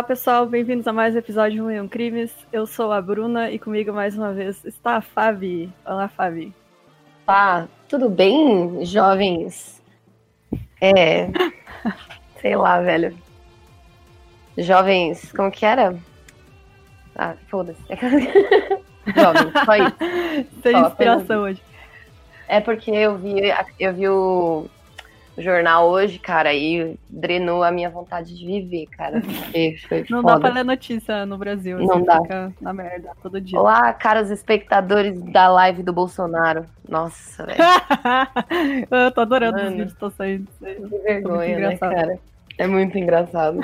Olá 0.00 0.06
pessoal, 0.06 0.46
bem-vindos 0.46 0.88
a 0.88 0.94
mais 0.94 1.14
um 1.14 1.18
episódio 1.18 1.56
de 1.56 1.60
Million 1.60 1.86
Crimes. 1.86 2.32
Eu 2.50 2.66
sou 2.66 2.90
a 2.90 3.02
Bruna 3.02 3.50
e 3.50 3.58
comigo 3.58 3.92
mais 3.92 4.16
uma 4.16 4.32
vez 4.32 4.64
está 4.64 4.96
a 4.96 5.00
Fabi. 5.02 5.70
Olá, 5.84 6.08
Fabi. 6.08 6.54
Olá, 7.26 7.68
tudo 7.86 8.08
bem, 8.08 8.82
jovens? 8.82 9.82
É. 10.80 11.28
sei 12.40 12.56
lá, 12.56 12.80
velho. 12.80 13.14
Jovens, 14.56 15.30
como 15.32 15.50
que 15.50 15.66
era? 15.66 15.94
Ah, 17.14 17.34
foda-se. 17.48 17.82
jovens, 19.14 19.52
só 19.66 19.74
isso. 19.76 20.62
Tem 20.62 20.80
inspiração 20.80 21.42
hoje. 21.42 21.62
É 22.48 22.58
porque 22.58 22.90
eu 22.90 23.18
vi, 23.18 23.34
eu 23.78 23.92
vi 23.92 24.08
o 24.08 24.66
jornal 25.40 25.88
hoje, 25.88 26.18
cara, 26.18 26.52
e 26.54 26.98
drenou 27.08 27.62
a 27.62 27.70
minha 27.70 27.90
vontade 27.90 28.36
de 28.36 28.46
viver, 28.46 28.86
cara. 28.86 29.20
Foi 29.88 30.04
não 30.08 30.22
foda. 30.22 30.34
dá 30.34 30.40
pra 30.40 30.50
ler 30.50 30.64
notícia 30.64 31.26
no 31.26 31.38
Brasil. 31.38 31.78
Não 31.78 32.02
dá. 32.02 32.20
Fica 32.20 32.52
na 32.60 32.72
merda 32.72 33.10
todo 33.22 33.40
dia. 33.40 33.58
Olá, 33.58 33.92
caros 33.92 34.30
espectadores 34.30 35.20
da 35.22 35.48
live 35.48 35.82
do 35.82 35.92
Bolsonaro. 35.92 36.66
Nossa, 36.88 37.46
velho. 37.46 37.58
eu 38.90 39.10
tô 39.12 39.20
adorando 39.20 39.56
Mano, 39.56 39.68
os 39.68 39.74
vídeos, 39.74 39.94
tô 39.94 40.10
saindo. 40.10 40.48
Que 40.60 40.98
vergonha, 40.98 41.58
né, 41.58 41.76
cara? 41.76 42.18
É 42.58 42.66
muito 42.66 42.98
engraçado. 42.98 43.60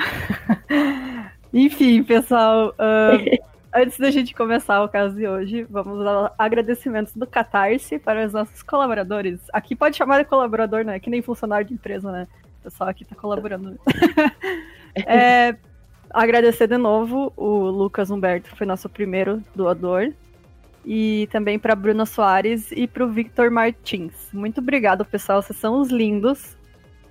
Enfim, 1.53 2.03
pessoal. 2.03 2.69
Uh, 2.69 3.37
Antes 3.73 3.99
da 3.99 4.09
gente 4.09 4.33
começar 4.33 4.81
o 4.83 4.89
caso 4.89 5.15
de 5.15 5.27
hoje, 5.27 5.63
vamos 5.69 6.03
dar 6.03 6.33
agradecimentos 6.37 7.13
do 7.13 7.27
Catarse 7.27 7.99
para 7.99 8.25
os 8.25 8.33
nossos 8.33 8.63
colaboradores. 8.63 9.39
Aqui 9.51 9.75
pode 9.75 9.97
chamar 9.97 10.19
de 10.19 10.25
colaborador, 10.25 10.83
né? 10.83 10.99
Que 10.99 11.09
nem 11.09 11.21
funcionário 11.21 11.67
de 11.67 11.73
empresa, 11.73 12.11
né? 12.11 12.27
O 12.59 12.63
pessoal 12.63 12.89
aqui 12.89 13.03
tá 13.03 13.15
colaborando. 13.15 13.77
é, 14.95 15.55
agradecer 16.09 16.67
de 16.67 16.77
novo 16.77 17.33
o 17.35 17.65
Lucas 17.65 18.09
Humberto, 18.09 18.49
que 18.49 18.57
foi 18.57 18.65
nosso 18.65 18.89
primeiro 18.89 19.43
doador. 19.53 20.13
E 20.85 21.27
também 21.31 21.59
para 21.59 21.75
Bruna 21.75 22.05
Soares 22.05 22.71
e 22.71 22.87
para 22.87 23.03
o 23.03 23.09
Victor 23.09 23.51
Martins. 23.51 24.29
Muito 24.31 24.61
obrigado, 24.61 25.03
pessoal. 25.03 25.41
Vocês 25.41 25.59
são 25.59 25.81
os 25.81 25.89
lindos. 25.89 26.55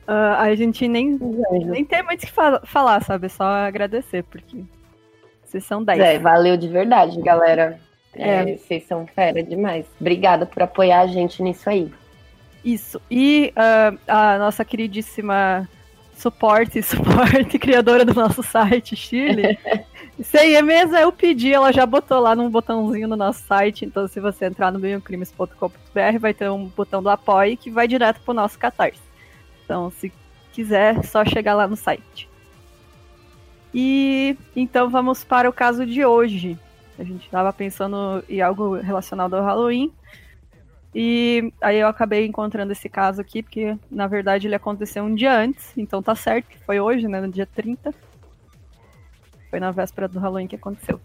Uh, 0.08 0.38
a 0.38 0.54
gente 0.54 0.88
nem, 0.88 1.18
nem 1.66 1.84
tem 1.84 2.02
muito 2.02 2.22
o 2.22 2.26
que 2.26 2.32
falar, 2.64 3.02
sabe? 3.02 3.28
Só 3.28 3.44
agradecer, 3.44 4.22
porque 4.24 4.64
vocês 5.46 5.64
são 5.64 5.82
10. 5.82 5.98
É, 5.98 6.18
valeu 6.18 6.56
de 6.56 6.68
verdade, 6.68 7.20
galera. 7.22 7.78
É. 8.14 8.52
é. 8.52 8.56
vocês 8.56 8.84
são 8.86 9.06
fera 9.06 9.42
demais. 9.42 9.86
Obrigada 10.00 10.46
por 10.46 10.62
apoiar 10.62 11.00
a 11.00 11.06
gente 11.06 11.42
nisso 11.42 11.68
aí. 11.68 11.90
Isso. 12.64 13.00
E 13.10 13.52
uh, 13.56 13.98
a 14.08 14.38
nossa 14.38 14.64
queridíssima 14.64 15.68
suporte, 16.16 16.82
suporte, 16.82 17.58
criadora 17.58 18.04
do 18.04 18.14
nosso 18.14 18.42
site, 18.42 18.96
Chile. 18.96 19.58
Isso 20.18 20.36
aí 20.38 20.54
é 20.54 20.62
mesmo, 20.62 20.96
eu 20.96 21.12
pedi, 21.12 21.52
ela 21.52 21.70
já 21.70 21.84
botou 21.84 22.18
lá 22.18 22.34
num 22.34 22.48
botãozinho 22.48 23.06
no 23.06 23.16
nosso 23.16 23.42
site. 23.46 23.84
Então, 23.84 24.08
se 24.08 24.18
você 24.18 24.46
entrar 24.46 24.72
no 24.72 24.78
biocrimes.com.br, 24.78 26.18
vai 26.18 26.32
ter 26.32 26.50
um 26.50 26.64
botão 26.64 27.02
do 27.02 27.10
apoio 27.10 27.56
que 27.56 27.70
vai 27.70 27.86
direto 27.86 28.20
pro 28.22 28.32
nosso 28.32 28.58
Catarse. 28.58 29.00
Então, 29.62 29.90
se 29.90 30.10
quiser, 30.52 31.04
só 31.04 31.22
chegar 31.22 31.54
lá 31.54 31.68
no 31.68 31.76
site. 31.76 32.28
E 33.78 34.38
então 34.56 34.88
vamos 34.88 35.22
para 35.22 35.50
o 35.50 35.52
caso 35.52 35.84
de 35.84 36.02
hoje. 36.02 36.58
A 36.98 37.04
gente 37.04 37.26
estava 37.26 37.52
pensando 37.52 38.24
em 38.26 38.40
algo 38.40 38.76
relacionado 38.76 39.34
ao 39.34 39.44
Halloween. 39.44 39.92
E 40.94 41.52
aí 41.60 41.78
eu 41.78 41.86
acabei 41.86 42.24
encontrando 42.24 42.72
esse 42.72 42.88
caso 42.88 43.20
aqui, 43.20 43.42
porque 43.42 43.76
na 43.90 44.06
verdade 44.06 44.46
ele 44.46 44.54
aconteceu 44.54 45.04
um 45.04 45.14
dia 45.14 45.38
antes, 45.38 45.76
então 45.76 46.02
tá 46.02 46.14
certo 46.14 46.46
que 46.46 46.58
foi 46.60 46.80
hoje, 46.80 47.06
né, 47.06 47.20
no 47.20 47.28
dia 47.28 47.44
30. 47.44 47.92
Foi 49.50 49.60
na 49.60 49.70
véspera 49.70 50.08
do 50.08 50.18
Halloween 50.18 50.46
que 50.46 50.56
aconteceu. 50.56 50.98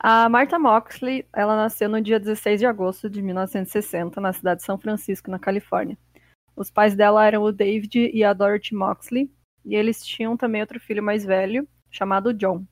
A 0.00 0.28
Martha 0.28 0.58
Moxley, 0.58 1.26
ela 1.34 1.56
nasceu 1.56 1.88
no 1.88 2.00
dia 2.00 2.20
16 2.20 2.60
de 2.60 2.66
agosto 2.66 3.10
de 3.10 3.20
1960, 3.20 4.20
na 4.20 4.32
cidade 4.32 4.60
de 4.60 4.66
São 4.66 4.78
Francisco, 4.78 5.30
na 5.30 5.38
Califórnia. 5.38 5.98
Os 6.54 6.70
pais 6.70 6.94
dela 6.94 7.26
eram 7.26 7.42
o 7.42 7.52
David 7.52 8.10
e 8.14 8.22
a 8.22 8.32
Dorothy 8.32 8.74
Moxley, 8.74 9.30
e 9.64 9.74
eles 9.74 10.04
tinham 10.04 10.36
também 10.36 10.60
outro 10.60 10.78
filho 10.78 11.02
mais 11.02 11.24
velho, 11.24 11.66
chamado 11.90 12.32
John. 12.32 12.64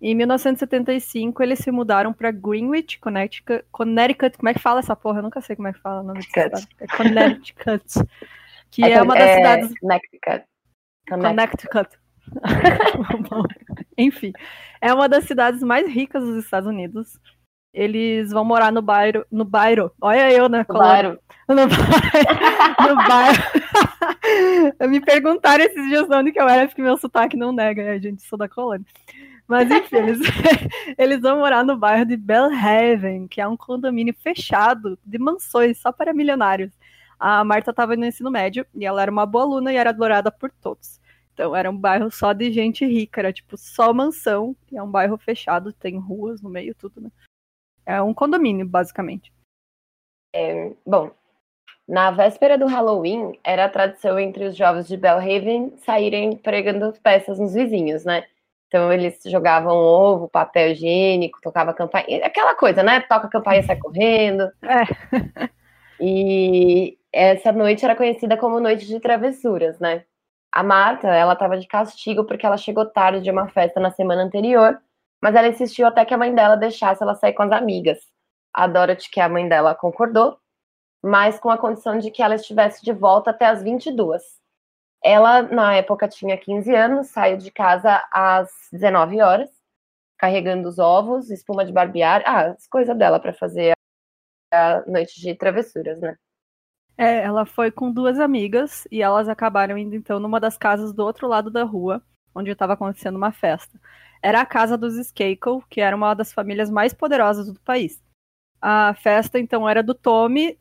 Em 0.00 0.14
1975, 0.14 1.42
eles 1.42 1.58
se 1.58 1.70
mudaram 1.70 2.12
para 2.12 2.30
Greenwich, 2.30 2.98
Connecticut, 2.98 3.64
Connecticut. 3.70 4.36
Como 4.38 4.48
é 4.48 4.54
que 4.54 4.60
fala 4.60 4.78
essa 4.78 4.94
porra? 4.94 5.18
Eu 5.18 5.24
nunca 5.24 5.40
sei 5.40 5.56
como 5.56 5.68
é 5.68 5.72
que 5.72 5.80
fala 5.80 6.02
o 6.02 6.04
nome 6.04 6.20
dessa 6.20 6.44
cidade. 6.44 6.68
É 6.80 6.86
Connecticut. 6.86 7.84
Que 8.70 8.82
é, 8.86 8.92
é 8.92 9.02
uma 9.02 9.14
das 9.14 9.28
é 9.28 9.36
cidades. 9.36 9.74
Connecticut. 9.80 10.44
Connecticut. 11.08 11.98
Enfim, 13.96 14.32
é 14.80 14.92
uma 14.92 15.08
das 15.08 15.24
cidades 15.24 15.62
mais 15.62 15.88
ricas 15.88 16.22
dos 16.22 16.44
Estados 16.44 16.68
Unidos. 16.68 17.18
Eles 17.72 18.30
vão 18.30 18.44
morar 18.44 18.72
no 18.72 18.82
bairro. 18.82 19.24
No 19.30 19.44
bairro. 19.44 19.90
Olha 20.00 20.32
eu, 20.32 20.48
né? 20.48 20.64
No 20.68 20.78
bairro. 20.78 21.18
No 21.48 21.56
bairro. 21.56 21.76
no 22.88 22.96
bairro. 23.08 23.42
Me 24.90 25.00
perguntaram 25.00 25.64
esses 25.64 25.88
dias 25.88 26.06
de 26.06 26.14
onde 26.14 26.30
que 26.30 26.38
eu 26.38 26.46
era, 26.46 26.66
porque 26.66 26.82
meu 26.82 26.98
sotaque 26.98 27.38
não 27.38 27.52
nega, 27.52 27.82
né, 27.82 27.98
gente? 27.98 28.22
Sou 28.22 28.38
da 28.38 28.48
colônia. 28.48 28.84
Mas 29.46 29.70
enfim, 29.70 29.96
eles, 29.96 30.18
eles 30.98 31.20
vão 31.22 31.38
morar 31.38 31.64
no 31.64 31.74
bairro 31.74 32.04
de 32.04 32.18
Bellhaven, 32.18 33.26
que 33.26 33.40
é 33.40 33.48
um 33.48 33.56
condomínio 33.56 34.14
fechado 34.22 34.98
de 35.02 35.18
mansões 35.18 35.78
só 35.78 35.90
para 35.90 36.12
milionários. 36.12 36.70
A 37.18 37.42
Marta 37.44 37.70
estava 37.70 37.96
no 37.96 38.04
ensino 38.04 38.30
médio 38.30 38.66
e 38.74 38.84
ela 38.84 39.00
era 39.00 39.10
uma 39.10 39.24
boa 39.24 39.44
aluna 39.44 39.72
e 39.72 39.76
era 39.76 39.90
adorada 39.90 40.30
por 40.30 40.50
todos. 40.50 41.00
Então 41.38 41.54
era 41.54 41.70
um 41.70 41.76
bairro 41.76 42.10
só 42.10 42.32
de 42.32 42.50
gente 42.50 42.84
rica, 42.84 43.20
era 43.20 43.32
tipo 43.32 43.56
só 43.56 43.92
mansão, 43.94 44.56
e 44.72 44.76
é 44.76 44.82
um 44.82 44.90
bairro 44.90 45.16
fechado, 45.16 45.72
tem 45.72 45.96
ruas 45.96 46.42
no 46.42 46.50
meio, 46.50 46.74
tudo, 46.74 47.00
né? 47.00 47.12
É 47.86 48.02
um 48.02 48.12
condomínio, 48.12 48.66
basicamente. 48.66 49.32
É, 50.34 50.72
bom, 50.84 51.12
na 51.86 52.10
véspera 52.10 52.58
do 52.58 52.66
Halloween, 52.66 53.38
era 53.44 53.66
a 53.66 53.68
tradição 53.68 54.18
entre 54.18 54.46
os 54.46 54.56
jovens 54.56 54.88
de 54.88 54.96
Bellhaven 54.96 55.76
saírem 55.76 56.36
pregando 56.36 56.92
peças 57.00 57.38
nos 57.38 57.54
vizinhos, 57.54 58.04
né? 58.04 58.24
Então 58.66 58.92
eles 58.92 59.20
jogavam 59.24 59.76
ovo, 59.76 60.28
papel 60.28 60.72
higiênico, 60.72 61.40
tocava 61.40 61.72
campainha, 61.72 62.26
aquela 62.26 62.56
coisa, 62.56 62.82
né? 62.82 62.98
Toca 63.02 63.28
a 63.28 63.30
campainha 63.30 63.60
e 63.60 63.64
sai 63.64 63.78
correndo. 63.78 64.50
É. 66.00 66.04
E 66.04 66.96
essa 67.12 67.50
noite 67.50 67.84
era 67.84 67.96
conhecida 67.96 68.36
como 68.36 68.60
noite 68.60 68.86
de 68.86 69.00
travessuras, 69.00 69.80
né? 69.80 70.04
A 70.52 70.62
Marta, 70.62 71.08
ela 71.08 71.34
estava 71.34 71.58
de 71.58 71.66
castigo 71.66 72.24
porque 72.24 72.46
ela 72.46 72.56
chegou 72.56 72.86
tarde 72.86 73.22
de 73.22 73.30
uma 73.30 73.48
festa 73.48 73.78
na 73.80 73.90
semana 73.90 74.22
anterior, 74.22 74.80
mas 75.22 75.34
ela 75.34 75.48
insistiu 75.48 75.86
até 75.86 76.04
que 76.04 76.14
a 76.14 76.18
mãe 76.18 76.34
dela 76.34 76.56
deixasse 76.56 77.02
ela 77.02 77.14
sair 77.14 77.34
com 77.34 77.42
as 77.42 77.52
amigas. 77.52 77.98
A 78.52 78.66
Dorothy, 78.66 79.10
que 79.10 79.20
é 79.20 79.24
a 79.24 79.28
mãe 79.28 79.48
dela, 79.48 79.74
concordou, 79.74 80.38
mas 81.02 81.38
com 81.38 81.50
a 81.50 81.58
condição 81.58 81.98
de 81.98 82.10
que 82.10 82.22
ela 82.22 82.34
estivesse 82.34 82.84
de 82.84 82.92
volta 82.92 83.30
até 83.30 83.46
as 83.46 83.62
22. 83.62 84.22
Ela, 85.02 85.42
na 85.42 85.74
época, 85.74 86.08
tinha 86.08 86.36
15 86.36 86.74
anos, 86.74 87.08
saiu 87.08 87.36
de 87.36 87.50
casa 87.50 88.02
às 88.12 88.50
19 88.72 89.20
horas, 89.20 89.50
carregando 90.18 90.68
os 90.68 90.78
ovos, 90.78 91.30
espuma 91.30 91.64
de 91.64 91.72
barbear, 91.72 92.22
ah, 92.26 92.48
as 92.48 92.66
coisas 92.66 92.96
dela 92.96 93.20
para 93.20 93.32
fazer 93.32 93.74
a 94.52 94.82
noite 94.86 95.20
de 95.20 95.34
travessuras, 95.34 96.00
né? 96.00 96.16
É, 96.98 97.22
ela 97.22 97.46
foi 97.46 97.70
com 97.70 97.92
duas 97.92 98.18
amigas 98.18 98.86
e 98.90 99.00
elas 99.00 99.28
acabaram 99.28 99.78
indo 99.78 99.94
então 99.94 100.18
numa 100.18 100.40
das 100.40 100.58
casas 100.58 100.92
do 100.92 101.04
outro 101.04 101.28
lado 101.28 101.48
da 101.48 101.62
rua, 101.62 102.02
onde 102.34 102.50
estava 102.50 102.72
acontecendo 102.72 103.14
uma 103.14 103.30
festa. 103.30 103.80
Era 104.20 104.40
a 104.40 104.46
casa 104.46 104.76
dos 104.76 104.96
Skakel, 104.96 105.62
que 105.70 105.80
era 105.80 105.94
uma 105.94 106.12
das 106.12 106.32
famílias 106.32 106.68
mais 106.68 106.92
poderosas 106.92 107.46
do 107.46 107.60
país. 107.60 108.02
A 108.60 108.94
festa 108.94 109.38
então 109.38 109.68
era 109.68 109.80
do 109.80 109.94
Tommy, 109.94 110.56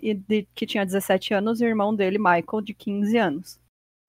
que 0.53 0.67
tinha 0.67 0.85
17 0.85 1.33
anos, 1.33 1.59
e 1.59 1.65
o 1.65 1.67
irmão 1.67 1.95
dele, 1.95 2.19
Michael, 2.19 2.61
de 2.63 2.75
15 2.75 3.17
anos. 3.17 3.59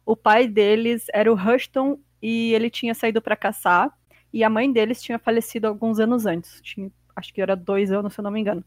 O 0.04 0.14
pai 0.14 0.46
deles 0.46 1.06
era 1.14 1.32
o 1.32 1.34
Rushton 1.34 1.98
e 2.20 2.52
ele 2.52 2.68
tinha 2.68 2.94
saído 2.94 3.22
para 3.22 3.36
caçar, 3.36 3.90
e 4.30 4.44
a 4.44 4.50
mãe 4.50 4.70
deles 4.70 5.02
tinha 5.02 5.18
falecido 5.18 5.66
alguns 5.66 5.98
anos 5.98 6.26
antes. 6.26 6.60
Tinha, 6.60 6.90
acho 7.16 7.32
que 7.32 7.40
era 7.40 7.56
dois 7.56 7.90
anos, 7.90 8.12
se 8.12 8.20
eu 8.20 8.22
não 8.22 8.30
me 8.30 8.40
engano. 8.40 8.62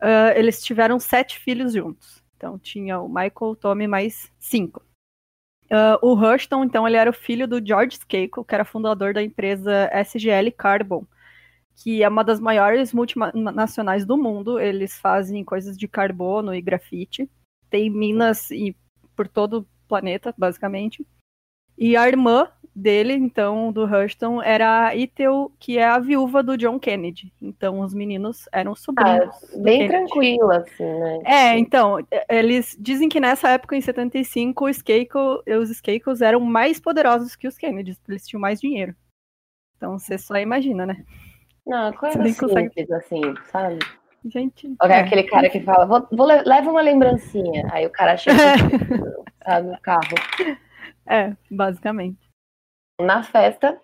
Uh, 0.00 0.32
eles 0.34 0.62
tiveram 0.64 0.98
sete 0.98 1.38
filhos 1.38 1.74
juntos. 1.74 2.26
Então 2.38 2.56
tinha 2.56 3.00
o 3.00 3.08
Michael, 3.08 3.56
Tommy 3.60 3.88
mais 3.88 4.32
cinco. 4.38 4.80
Uh, 5.64 5.98
o 6.00 6.14
Rushton, 6.14 6.64
então, 6.64 6.86
ele 6.86 6.96
era 6.96 7.10
o 7.10 7.12
filho 7.12 7.46
do 7.46 7.64
George 7.64 7.98
Skakel, 7.98 8.44
que 8.44 8.54
era 8.54 8.64
fundador 8.64 9.12
da 9.12 9.22
empresa 9.22 9.90
SGL 9.92 10.50
Carbon, 10.52 11.04
que 11.76 12.02
é 12.02 12.08
uma 12.08 12.24
das 12.24 12.40
maiores 12.40 12.94
multinacionais 12.94 14.06
do 14.06 14.16
mundo. 14.16 14.58
Eles 14.58 14.98
fazem 14.98 15.44
coisas 15.44 15.76
de 15.76 15.86
carbono 15.86 16.54
e 16.54 16.62
grafite. 16.62 17.28
Tem 17.68 17.90
minas 17.90 18.50
e 18.50 18.74
por 19.14 19.28
todo 19.28 19.58
o 19.58 19.66
planeta, 19.86 20.34
basicamente. 20.38 21.06
E 21.76 21.96
a 21.96 22.08
irmã 22.08 22.48
dele, 22.78 23.12
então, 23.14 23.72
do 23.72 23.84
Hurston, 23.84 24.40
era 24.40 24.86
a 24.86 24.96
Ethel, 24.96 25.50
que 25.58 25.78
é 25.78 25.84
a 25.84 25.98
viúva 25.98 26.42
do 26.42 26.56
John 26.56 26.78
Kennedy. 26.78 27.32
Então, 27.42 27.80
os 27.80 27.92
meninos 27.92 28.48
eram 28.52 28.74
sobrinhos. 28.74 29.34
Ah, 29.34 29.58
bem 29.58 29.88
tranquilo, 29.88 30.50
assim, 30.52 30.84
né? 30.84 31.18
É, 31.24 31.58
então, 31.58 31.98
eles 32.28 32.76
dizem 32.78 33.08
que 33.08 33.18
nessa 33.18 33.50
época, 33.50 33.74
em 33.74 33.80
75, 33.80 34.66
os 34.66 35.70
Skakos 35.70 36.22
eram 36.22 36.40
mais 36.40 36.78
poderosos 36.78 37.34
que 37.34 37.48
os 37.48 37.58
Kennedys, 37.58 38.00
eles 38.08 38.26
tinham 38.26 38.40
mais 38.40 38.60
dinheiro. 38.60 38.94
Então, 39.76 39.98
você 39.98 40.16
só 40.16 40.36
imagina, 40.36 40.86
né? 40.86 41.04
Não, 41.66 41.92
coisa 41.92 42.16
simples, 42.16 42.38
consegue... 42.38 42.94
assim, 42.94 43.20
sabe? 43.50 43.78
Gente. 44.24 44.74
Olha 44.80 44.94
é. 44.94 45.00
aquele 45.00 45.24
cara 45.24 45.50
que 45.50 45.60
fala, 45.60 45.84
vou, 45.84 46.06
vou 46.12 46.26
leva 46.26 46.70
uma 46.70 46.80
lembrancinha. 46.80 47.68
Aí 47.72 47.86
o 47.86 47.90
cara 47.90 48.16
chega, 48.16 48.36
sabe, 49.44 49.68
no 49.68 49.80
carro. 49.80 50.14
É, 51.06 51.34
basicamente. 51.50 52.27
Na 53.00 53.22
festa, 53.22 53.80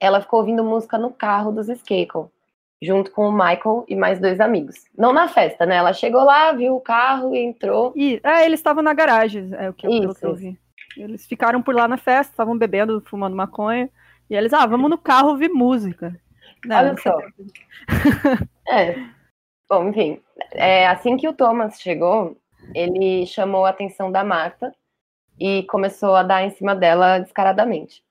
ela 0.00 0.20
ficou 0.20 0.40
ouvindo 0.40 0.64
música 0.64 0.96
no 0.96 1.10
carro 1.10 1.52
dos 1.52 1.68
Skakel, 1.68 2.32
junto 2.80 3.10
com 3.10 3.28
o 3.28 3.32
Michael 3.32 3.84
e 3.86 3.94
mais 3.94 4.18
dois 4.18 4.40
amigos. 4.40 4.84
Não 4.96 5.12
na 5.12 5.28
festa, 5.28 5.66
né? 5.66 5.76
Ela 5.76 5.92
chegou 5.92 6.24
lá, 6.24 6.52
viu 6.52 6.74
o 6.74 6.80
carro 6.80 7.34
e 7.34 7.38
entrou. 7.38 7.92
E, 7.94 8.18
é, 8.22 8.46
eles 8.46 8.60
estavam 8.60 8.82
na 8.82 8.94
garagem, 8.94 9.50
é 9.52 9.68
o 9.68 9.74
que 9.74 9.86
eu, 9.86 10.14
eu 10.22 10.34
vi. 10.34 10.58
Eles 10.96 11.26
ficaram 11.26 11.60
por 11.60 11.74
lá 11.74 11.86
na 11.86 11.98
festa, 11.98 12.32
estavam 12.32 12.56
bebendo, 12.56 13.02
fumando 13.06 13.36
maconha. 13.36 13.90
E 14.30 14.34
eles, 14.34 14.52
ah, 14.52 14.66
vamos 14.66 14.90
no 14.90 14.98
carro 14.98 15.28
ouvir 15.30 15.50
música. 15.50 16.18
Não, 16.64 16.76
Olha 16.78 16.96
só. 16.96 17.18
é. 18.68 18.96
Bom, 19.68 19.88
enfim. 19.88 20.20
É, 20.52 20.86
assim 20.88 21.16
que 21.16 21.28
o 21.28 21.32
Thomas 21.32 21.80
chegou, 21.80 22.36
ele 22.74 23.26
chamou 23.26 23.66
a 23.66 23.70
atenção 23.70 24.10
da 24.10 24.24
Marta 24.24 24.74
e 25.38 25.62
começou 25.64 26.14
a 26.14 26.22
dar 26.22 26.42
em 26.42 26.50
cima 26.50 26.74
dela 26.74 27.18
descaradamente. 27.18 28.02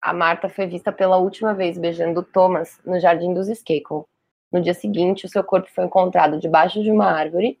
A 0.00 0.12
Marta 0.12 0.48
foi 0.48 0.66
vista 0.66 0.90
pela 0.90 1.18
última 1.18 1.52
vez 1.52 1.76
beijando 1.76 2.22
Thomas 2.22 2.80
no 2.84 2.98
jardim 2.98 3.34
dos 3.34 3.48
Skakel. 3.48 4.08
No 4.50 4.60
dia 4.60 4.74
seguinte, 4.74 5.26
o 5.26 5.28
seu 5.28 5.44
corpo 5.44 5.68
foi 5.70 5.84
encontrado 5.84 6.38
debaixo 6.38 6.82
de 6.82 6.90
uma 6.90 7.06
árvore, 7.06 7.58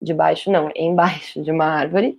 debaixo 0.00 0.50
não, 0.50 0.70
embaixo 0.74 1.42
de 1.42 1.50
uma 1.50 1.66
árvore, 1.66 2.18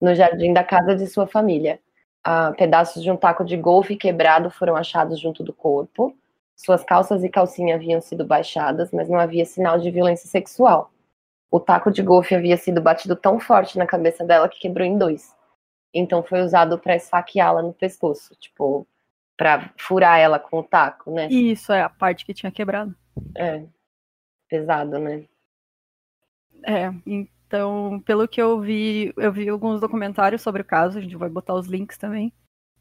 no 0.00 0.14
jardim 0.14 0.52
da 0.52 0.64
casa 0.64 0.94
de 0.94 1.06
sua 1.06 1.26
família. 1.26 1.80
Ah, 2.22 2.52
pedaços 2.56 3.02
de 3.02 3.10
um 3.10 3.16
taco 3.16 3.44
de 3.44 3.56
golfe 3.56 3.96
quebrado 3.96 4.50
foram 4.50 4.74
achados 4.74 5.20
junto 5.20 5.42
do 5.42 5.52
corpo. 5.52 6.16
Suas 6.56 6.82
calças 6.82 7.22
e 7.22 7.28
calcinha 7.28 7.76
haviam 7.76 8.00
sido 8.00 8.24
baixadas, 8.24 8.90
mas 8.92 9.08
não 9.08 9.18
havia 9.18 9.44
sinal 9.44 9.78
de 9.78 9.90
violência 9.90 10.28
sexual. 10.28 10.90
O 11.50 11.60
taco 11.60 11.90
de 11.90 12.02
golfe 12.02 12.34
havia 12.34 12.56
sido 12.56 12.80
batido 12.80 13.14
tão 13.14 13.38
forte 13.38 13.78
na 13.78 13.86
cabeça 13.86 14.24
dela 14.24 14.48
que 14.48 14.58
quebrou 14.58 14.86
em 14.86 14.98
dois. 14.98 15.34
Então 15.94 16.22
foi 16.22 16.42
usado 16.42 16.78
para 16.78 16.96
esfaqueá-la 16.96 17.62
no 17.62 17.72
pescoço, 17.72 18.34
tipo, 18.36 18.86
para 19.36 19.72
furar 19.78 20.18
ela 20.18 20.38
com 20.38 20.58
o 20.58 20.62
taco, 20.62 21.10
né? 21.10 21.28
Isso, 21.28 21.72
é 21.72 21.82
a 21.82 21.88
parte 21.88 22.26
que 22.26 22.34
tinha 22.34 22.52
quebrado. 22.52 22.94
É. 23.36 23.64
Pesado, 24.48 24.98
né? 24.98 25.24
É, 26.66 26.92
então, 27.06 28.02
pelo 28.04 28.26
que 28.26 28.40
eu 28.42 28.60
vi, 28.60 29.12
eu 29.16 29.32
vi 29.32 29.48
alguns 29.48 29.80
documentários 29.80 30.42
sobre 30.42 30.62
o 30.62 30.64
caso, 30.64 30.98
a 30.98 31.00
gente 31.00 31.16
vai 31.16 31.28
botar 31.28 31.54
os 31.54 31.66
links 31.66 31.96
também 31.96 32.32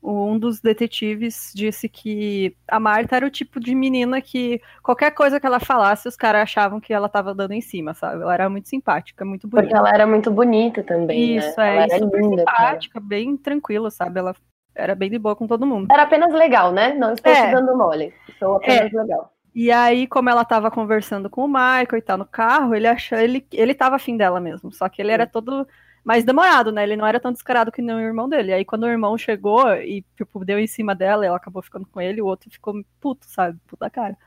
um 0.04 0.38
dos 0.38 0.60
detetives 0.60 1.54
disse 1.56 1.88
que 1.88 2.56
a 2.68 2.80
Marta 2.80 3.16
era 3.16 3.26
o 3.26 3.30
tipo 3.30 3.60
de 3.60 3.74
menina 3.74 4.22
que 4.22 4.62
qualquer 4.82 5.12
coisa 5.12 5.40
que 5.40 5.46
ela 5.46 5.62
falasse, 5.62 6.08
os 6.08 6.18
caras 6.18 6.42
achavam 6.42 6.80
que 6.82 6.94
ela 6.94 7.08
tava 7.08 7.34
dando 7.34 7.54
em 7.54 7.62
cima, 7.62 7.94
sabe? 7.94 8.22
Ela 8.22 8.34
era 8.34 8.50
muito 8.50 8.68
simpática, 8.68 9.24
muito 9.24 9.48
bonita. 9.48 9.70
Porque 9.70 9.78
ela 9.80 9.96
era 9.96 10.06
muito 10.06 10.30
bonita 10.30 10.84
também. 10.84 11.38
Isso, 11.38 11.58
né? 11.58 11.70
é, 11.70 11.84
ela 11.84 12.00
super 12.00 12.22
linda, 12.22 12.38
simpática, 12.40 12.94
cara. 12.96 13.06
bem 13.06 13.38
tranquila, 13.38 13.90
sabe? 13.90 14.20
Ela 14.20 14.36
era 14.76 14.94
bem 14.94 15.10
de 15.10 15.18
boa 15.18 15.36
com 15.36 15.48
todo 15.48 15.66
mundo. 15.66 15.88
Era 15.90 16.04
apenas 16.04 16.34
legal, 16.34 16.74
né? 16.74 16.94
Não 16.94 17.14
estou 17.14 17.32
é. 17.32 17.46
te 17.46 17.52
dando 17.54 17.78
mole. 17.78 18.14
Sou 18.38 18.58
apenas 18.58 18.94
é. 18.94 18.98
legal. 18.98 19.32
E 19.56 19.72
aí, 19.72 20.08
como 20.08 20.30
ela 20.30 20.44
tava 20.44 20.72
conversando 20.72 21.30
com 21.30 21.46
o 21.46 21.48
Michael 21.48 21.98
e 21.98 22.02
tal 22.02 22.18
no 22.18 22.26
carro, 22.26 22.74
ele 22.74 22.88
achou, 22.88 23.18
ele, 23.18 23.46
ele 23.54 23.76
tava 23.76 23.96
afim 23.96 24.18
dela 24.18 24.40
mesmo. 24.40 24.72
Só 24.74 24.90
que 24.90 25.02
ele 25.02 25.12
era 25.12 25.28
todo 25.28 25.68
mais 26.04 26.24
demorado, 26.24 26.72
né? 26.72 26.84
Ele 26.84 26.98
não 26.98 27.06
era 27.06 27.20
tão 27.20 27.32
descarado 27.32 27.72
que 27.72 27.82
nem 27.82 27.96
o 27.96 28.00
irmão 28.00 28.28
dele. 28.28 28.54
Aí 28.54 28.66
quando 28.66 28.84
o 28.84 28.90
irmão 28.90 29.18
chegou 29.18 29.74
e, 29.76 30.02
tipo, 30.16 30.44
deu 30.44 30.60
em 30.60 30.68
cima 30.68 30.94
dela, 30.94 31.26
ela 31.26 31.38
acabou 31.38 31.62
ficando 31.62 31.86
com 31.88 32.02
ele, 32.02 32.22
o 32.22 32.26
outro 32.26 32.50
ficou 32.52 32.84
puto, 33.00 33.26
sabe? 33.26 33.60
Puta 33.68 33.90
cara. 33.90 34.18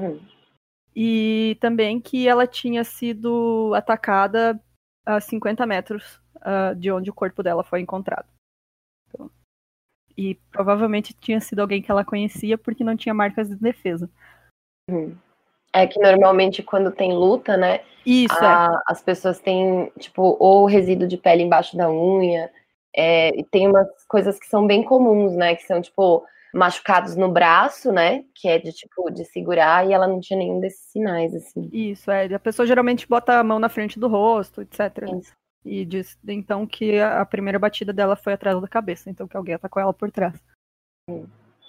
Hum. 0.00 0.18
E 0.96 1.56
também 1.60 2.00
que 2.00 2.26
ela 2.26 2.46
tinha 2.46 2.82
sido 2.84 3.72
atacada 3.74 4.60
a 5.04 5.20
50 5.20 5.66
metros 5.66 6.20
uh, 6.36 6.74
de 6.74 6.90
onde 6.90 7.10
o 7.10 7.14
corpo 7.14 7.42
dela 7.42 7.62
foi 7.62 7.80
encontrado. 7.80 8.26
Então, 9.08 9.30
e 10.16 10.34
provavelmente 10.50 11.14
tinha 11.14 11.40
sido 11.40 11.60
alguém 11.60 11.82
que 11.82 11.90
ela 11.90 12.04
conhecia 12.04 12.58
porque 12.58 12.82
não 12.82 12.96
tinha 12.96 13.14
marcas 13.14 13.48
de 13.48 13.56
defesa. 13.56 14.10
Hum. 14.88 15.16
É 15.72 15.86
que 15.86 16.00
normalmente 16.00 16.62
quando 16.62 16.90
tem 16.90 17.12
luta, 17.12 17.56
né? 17.56 17.80
Isso. 18.04 18.34
A, 18.40 18.82
é. 18.88 18.92
As 18.92 19.02
pessoas 19.02 19.38
têm, 19.38 19.90
tipo, 19.98 20.36
ou 20.40 20.66
resíduo 20.66 21.06
de 21.06 21.16
pele 21.16 21.42
embaixo 21.42 21.76
da 21.76 21.90
unha. 21.90 22.50
É, 22.94 23.28
e 23.38 23.44
tem 23.44 23.68
umas 23.68 23.88
coisas 24.08 24.38
que 24.38 24.46
são 24.46 24.66
bem 24.66 24.82
comuns, 24.82 25.34
né? 25.36 25.54
Que 25.54 25.62
são, 25.62 25.80
tipo, 25.80 26.24
machucados 26.52 27.14
no 27.14 27.30
braço, 27.30 27.92
né? 27.92 28.24
Que 28.34 28.48
é 28.48 28.58
de, 28.58 28.72
tipo, 28.72 29.10
de 29.10 29.24
segurar, 29.24 29.86
e 29.86 29.92
ela 29.92 30.08
não 30.08 30.20
tinha 30.20 30.38
nenhum 30.38 30.58
desses 30.58 30.90
sinais, 30.90 31.34
assim. 31.34 31.68
Isso, 31.72 32.10
é. 32.10 32.32
A 32.34 32.38
pessoa 32.38 32.66
geralmente 32.66 33.06
bota 33.08 33.38
a 33.38 33.44
mão 33.44 33.58
na 33.58 33.68
frente 33.68 33.98
do 33.98 34.08
rosto, 34.08 34.62
etc. 34.62 34.80
Isso. 35.20 35.32
E 35.64 35.84
diz, 35.84 36.18
então, 36.26 36.66
que 36.66 36.98
a 36.98 37.24
primeira 37.24 37.58
batida 37.58 37.92
dela 37.92 38.16
foi 38.16 38.32
atrás 38.32 38.60
da 38.60 38.66
cabeça, 38.66 39.10
então 39.10 39.28
que 39.28 39.36
alguém 39.36 39.54
atacou 39.54 39.80
ela 39.80 39.92
por 39.92 40.10
trás. 40.10 40.34
Hum. 41.08 41.26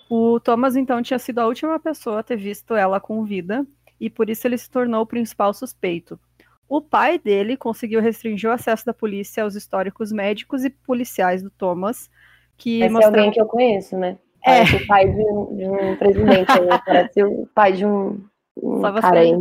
O 0.09 0.39
Thomas, 0.39 0.75
então, 0.75 1.01
tinha 1.01 1.19
sido 1.19 1.39
a 1.39 1.45
última 1.45 1.80
pessoa 1.80 2.19
a 2.19 2.24
ter 2.24 2.38
visto 2.38 2.74
ela 2.74 3.00
com 3.00 3.24
vida, 3.24 3.65
e 4.01 4.09
por 4.09 4.31
isso 4.31 4.48
ele 4.48 4.57
se 4.57 4.68
tornou 4.68 5.03
o 5.03 5.06
principal 5.06 5.53
suspeito. 5.53 6.19
O 6.68 6.81
pai 6.81 7.19
dele 7.19 7.56
conseguiu 7.56 8.01
restringir 8.01 8.50
o 8.50 8.53
acesso 8.53 8.83
da 8.83 8.94
polícia 8.94 9.44
aos 9.44 9.56
históricos 9.56 10.12
médicos 10.12 10.65
e 10.65 10.71
policiais 10.71 11.44
do 11.44 11.51
Thomas, 11.51 12.10
que 12.58 12.81
Esse 12.81 12.89
mostraram... 12.89 13.15
é 13.15 13.20
alguém 13.20 13.31
que 13.31 13.41
eu 13.41 13.46
conheço, 13.46 13.98
né? 13.98 14.17
É. 14.43 14.63
O 14.63 14.88
pai 14.88 15.08
de 15.08 15.22
um, 15.22 15.55
de 15.55 15.70
um 15.70 15.96
presidente, 15.98 16.62
né? 16.62 16.79
parece 16.84 17.24
o 17.24 17.48
pai 17.53 17.74
de 17.74 17.86
um, 17.86 18.25
um 18.58 18.81
Só 18.81 19.00
cara 19.00 19.20
aí. 19.20 19.34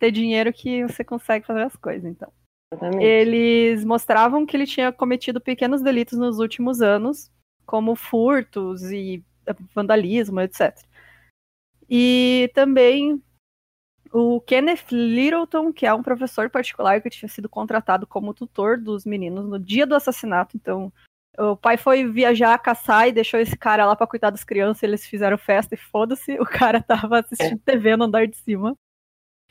ter 0.00 0.10
dinheiro 0.10 0.52
que 0.52 0.82
você 0.82 1.04
consegue 1.04 1.46
fazer 1.46 1.62
as 1.62 1.76
coisas, 1.76 2.04
então. 2.04 2.32
Exatamente. 2.72 3.04
Eles 3.04 3.84
mostravam 3.84 4.44
que 4.44 4.56
ele 4.56 4.66
tinha 4.66 4.90
cometido 4.90 5.40
pequenos 5.40 5.80
delitos 5.80 6.18
nos 6.18 6.40
últimos 6.40 6.82
anos, 6.82 7.30
como 7.64 7.94
furtos 7.94 8.90
e 8.90 9.22
vandalismo, 9.72 10.40
etc. 10.40 10.74
E 11.88 12.50
também 12.54 13.22
o 14.12 14.40
Kenneth 14.42 14.90
Littleton, 14.90 15.72
que 15.72 15.86
é 15.86 15.94
um 15.94 16.02
professor 16.02 16.50
particular 16.50 17.00
que 17.00 17.08
tinha 17.08 17.28
sido 17.28 17.48
contratado 17.48 18.06
como 18.06 18.34
tutor 18.34 18.78
dos 18.78 19.06
meninos 19.06 19.48
no 19.48 19.58
dia 19.58 19.86
do 19.86 19.94
assassinato. 19.94 20.56
Então, 20.56 20.92
o 21.38 21.56
pai 21.56 21.78
foi 21.78 22.04
viajar, 22.04 22.58
caçar 22.58 23.08
e 23.08 23.12
deixou 23.12 23.40
esse 23.40 23.56
cara 23.56 23.86
lá 23.86 23.96
para 23.96 24.06
cuidar 24.06 24.30
das 24.30 24.44
crianças. 24.44 24.82
Eles 24.82 25.06
fizeram 25.06 25.38
festa 25.38 25.74
e 25.74 25.78
foda-se, 25.78 26.32
o 26.40 26.44
cara 26.44 26.82
tava 26.82 27.20
assistindo 27.20 27.60
é. 27.66 27.72
TV 27.72 27.96
no 27.96 28.04
andar 28.04 28.26
de 28.26 28.36
cima. 28.36 28.76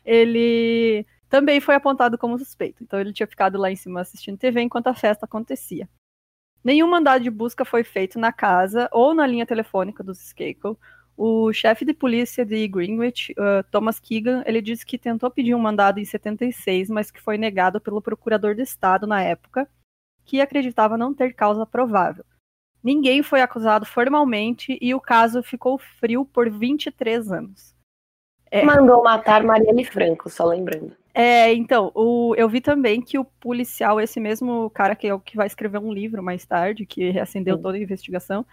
Ele 0.05 1.05
também 1.27 1.59
foi 1.59 1.75
apontado 1.75 2.17
como 2.17 2.37
suspeito. 2.37 2.83
Então, 2.83 2.99
ele 2.99 3.13
tinha 3.13 3.27
ficado 3.27 3.57
lá 3.57 3.71
em 3.71 3.75
cima 3.75 4.01
assistindo 4.01 4.37
TV 4.37 4.61
enquanto 4.61 4.87
a 4.87 4.93
festa 4.93 5.25
acontecia. 5.25 5.89
Nenhum 6.63 6.87
mandado 6.87 7.23
de 7.23 7.31
busca 7.31 7.65
foi 7.65 7.83
feito 7.83 8.19
na 8.19 8.31
casa 8.31 8.87
ou 8.91 9.15
na 9.15 9.25
linha 9.25 9.45
telefônica 9.45 10.03
dos 10.03 10.21
Skakel. 10.21 10.77
O 11.15 11.51
chefe 11.53 11.85
de 11.85 11.93
polícia 11.93 12.45
de 12.45 12.67
Greenwich, 12.67 13.33
uh, 13.33 13.63
Thomas 13.69 13.99
Keegan, 13.99 14.43
ele 14.45 14.61
disse 14.61 14.85
que 14.85 14.97
tentou 14.97 15.29
pedir 15.29 15.53
um 15.53 15.59
mandado 15.59 15.99
em 15.99 16.05
76, 16.05 16.89
mas 16.89 17.11
que 17.11 17.21
foi 17.21 17.37
negado 17.37 17.79
pelo 17.79 18.01
procurador 18.01 18.55
de 18.55 18.63
estado 18.63 19.05
na 19.05 19.21
época, 19.21 19.67
que 20.25 20.41
acreditava 20.41 20.97
não 20.97 21.13
ter 21.13 21.33
causa 21.33 21.65
provável. 21.65 22.25
Ninguém 22.83 23.21
foi 23.21 23.41
acusado 23.41 23.85
formalmente 23.85 24.77
e 24.81 24.93
o 24.95 24.99
caso 24.99 25.43
ficou 25.43 25.77
frio 25.77 26.25
por 26.25 26.49
23 26.49 27.31
anos. 27.31 27.75
É. 28.49 28.65
Mandou 28.65 29.03
matar 29.03 29.43
Marielle 29.43 29.85
Franco, 29.85 30.29
só 30.29 30.45
lembrando. 30.45 30.93
É, 31.13 31.53
então, 31.53 31.91
o, 31.93 32.33
eu 32.37 32.47
vi 32.49 32.61
também 32.61 33.01
que 33.01 33.19
o 33.19 33.25
policial, 33.25 33.99
esse 33.99 34.19
mesmo 34.19 34.69
cara 34.71 34.95
que 34.95 35.07
é 35.07 35.13
o 35.13 35.19
que 35.19 35.35
vai 35.35 35.45
escrever 35.45 35.77
um 35.77 35.91
livro 35.91 36.23
mais 36.23 36.45
tarde, 36.45 36.85
que 36.85 37.09
reacendeu 37.09 37.57
Sim. 37.57 37.61
toda 37.61 37.77
a 37.77 37.81
investigação, 37.81 38.45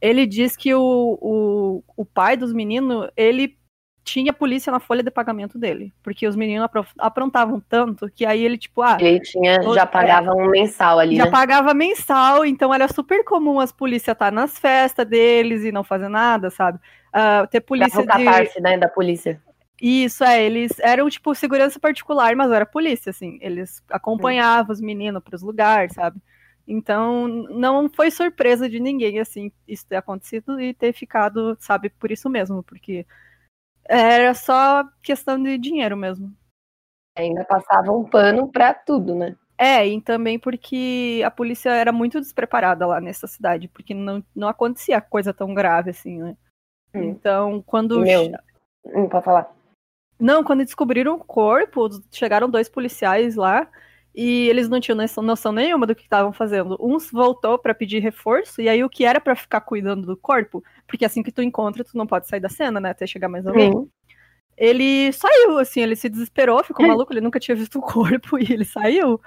ele 0.00 0.26
diz 0.26 0.56
que 0.56 0.74
o, 0.74 1.18
o, 1.20 1.84
o 1.96 2.04
pai 2.04 2.36
dos 2.36 2.52
meninos, 2.52 3.08
ele 3.16 3.56
tinha 4.04 4.32
polícia 4.32 4.70
na 4.70 4.78
folha 4.78 5.02
de 5.02 5.10
pagamento 5.10 5.58
dele. 5.58 5.92
Porque 6.02 6.26
os 6.26 6.36
meninos 6.36 6.68
aprontavam 6.98 7.60
tanto 7.68 8.08
que 8.10 8.26
aí 8.26 8.44
ele, 8.44 8.58
tipo, 8.58 8.82
ah. 8.82 8.98
Ele 9.00 9.18
tinha, 9.20 9.60
já 9.74 9.86
pagava 9.86 10.32
um 10.32 10.50
mensal 10.50 10.98
ali. 10.98 11.16
Já 11.16 11.24
né? 11.24 11.30
pagava 11.30 11.72
mensal, 11.72 12.44
então 12.44 12.72
era 12.72 12.86
super 12.86 13.24
comum 13.24 13.58
as 13.58 13.72
polícias 13.72 14.14
estar 14.14 14.26
tá 14.26 14.30
nas 14.30 14.58
festas 14.58 15.06
deles 15.06 15.64
e 15.64 15.72
não 15.72 15.82
fazer 15.82 16.08
nada, 16.08 16.50
sabe? 16.50 16.78
Uh, 17.14 17.46
ter 17.48 17.60
polícia. 17.60 18.04
Pra 18.04 18.18
de... 18.18 18.24
catarse, 18.24 18.60
né, 18.60 18.76
da 18.76 18.88
polícia. 18.88 19.40
Isso, 19.80 20.22
é, 20.22 20.42
eles 20.42 20.78
eram, 20.80 21.08
tipo, 21.08 21.34
segurança 21.34 21.80
particular, 21.80 22.36
mas 22.36 22.50
era 22.50 22.66
polícia, 22.66 23.10
assim. 23.10 23.38
Eles 23.40 23.82
acompanhavam 23.90 24.70
hum. 24.70 24.72
os 24.72 24.80
meninos 24.80 25.22
para 25.22 25.34
os 25.34 25.42
lugares, 25.42 25.94
sabe? 25.94 26.18
Então, 26.66 27.28
não 27.28 27.88
foi 27.90 28.10
surpresa 28.10 28.68
de 28.68 28.80
ninguém, 28.80 29.20
assim, 29.20 29.52
isso 29.68 29.86
ter 29.86 29.96
acontecido 29.96 30.58
e 30.60 30.72
ter 30.72 30.92
ficado, 30.92 31.56
sabe, 31.60 31.90
por 31.90 32.10
isso 32.10 32.30
mesmo, 32.30 32.62
porque 32.62 33.06
era 33.84 34.32
só 34.34 34.84
questão 35.02 35.42
de 35.42 35.58
dinheiro 35.58 35.96
mesmo. 35.96 36.34
Ainda 37.16 37.44
passava 37.44 37.92
um 37.92 38.04
pano 38.04 38.50
pra 38.50 38.72
tudo, 38.72 39.14
né? 39.14 39.36
É, 39.56 39.86
e 39.86 40.00
também 40.00 40.38
porque 40.38 41.22
a 41.24 41.30
polícia 41.30 41.70
era 41.70 41.92
muito 41.92 42.20
despreparada 42.20 42.86
lá 42.86 43.00
nessa 43.00 43.26
cidade, 43.26 43.68
porque 43.68 43.94
não, 43.94 44.24
não 44.34 44.48
acontecia 44.48 45.00
coisa 45.00 45.32
tão 45.32 45.54
grave 45.54 45.90
assim, 45.90 46.18
né? 46.18 46.36
Hum. 46.94 47.02
Então, 47.04 47.62
quando. 47.62 48.00
Meu, 48.00 48.32
não 48.84 49.08
pode 49.08 49.24
falar. 49.24 49.54
Não, 50.18 50.42
quando 50.42 50.64
descobriram 50.64 51.14
o 51.14 51.24
corpo, 51.24 51.88
chegaram 52.10 52.48
dois 52.48 52.68
policiais 52.68 53.36
lá 53.36 53.68
e 54.14 54.48
eles 54.48 54.68
não 54.68 54.80
tinham 54.80 54.96
noção 55.22 55.50
nenhuma 55.50 55.86
do 55.86 55.94
que 55.94 56.02
estavam 56.02 56.32
fazendo. 56.32 56.76
Um 56.80 56.98
voltou 57.12 57.58
para 57.58 57.74
pedir 57.74 57.98
reforço, 57.98 58.62
e 58.62 58.68
aí 58.68 58.84
o 58.84 58.88
que 58.88 59.04
era 59.04 59.20
para 59.20 59.34
ficar 59.34 59.60
cuidando 59.62 60.06
do 60.06 60.16
corpo, 60.16 60.62
porque 60.86 61.04
assim 61.04 61.22
que 61.22 61.32
tu 61.32 61.42
encontra, 61.42 61.82
tu 61.82 61.96
não 61.96 62.06
pode 62.06 62.28
sair 62.28 62.40
da 62.40 62.48
cena, 62.48 62.80
né, 62.80 62.90
até 62.90 63.06
chegar 63.06 63.28
mais 63.28 63.44
alguém. 63.46 63.74
Uhum. 63.74 63.88
Ele 64.56 65.12
saiu, 65.12 65.58
assim, 65.58 65.80
ele 65.80 65.96
se 65.96 66.08
desesperou, 66.08 66.62
ficou 66.62 66.86
maluco, 66.86 67.12
ele 67.12 67.20
nunca 67.20 67.40
tinha 67.40 67.56
visto 67.56 67.78
o 67.78 67.82
corpo, 67.82 68.38
e 68.38 68.52
ele 68.52 68.64
saiu. 68.64 69.20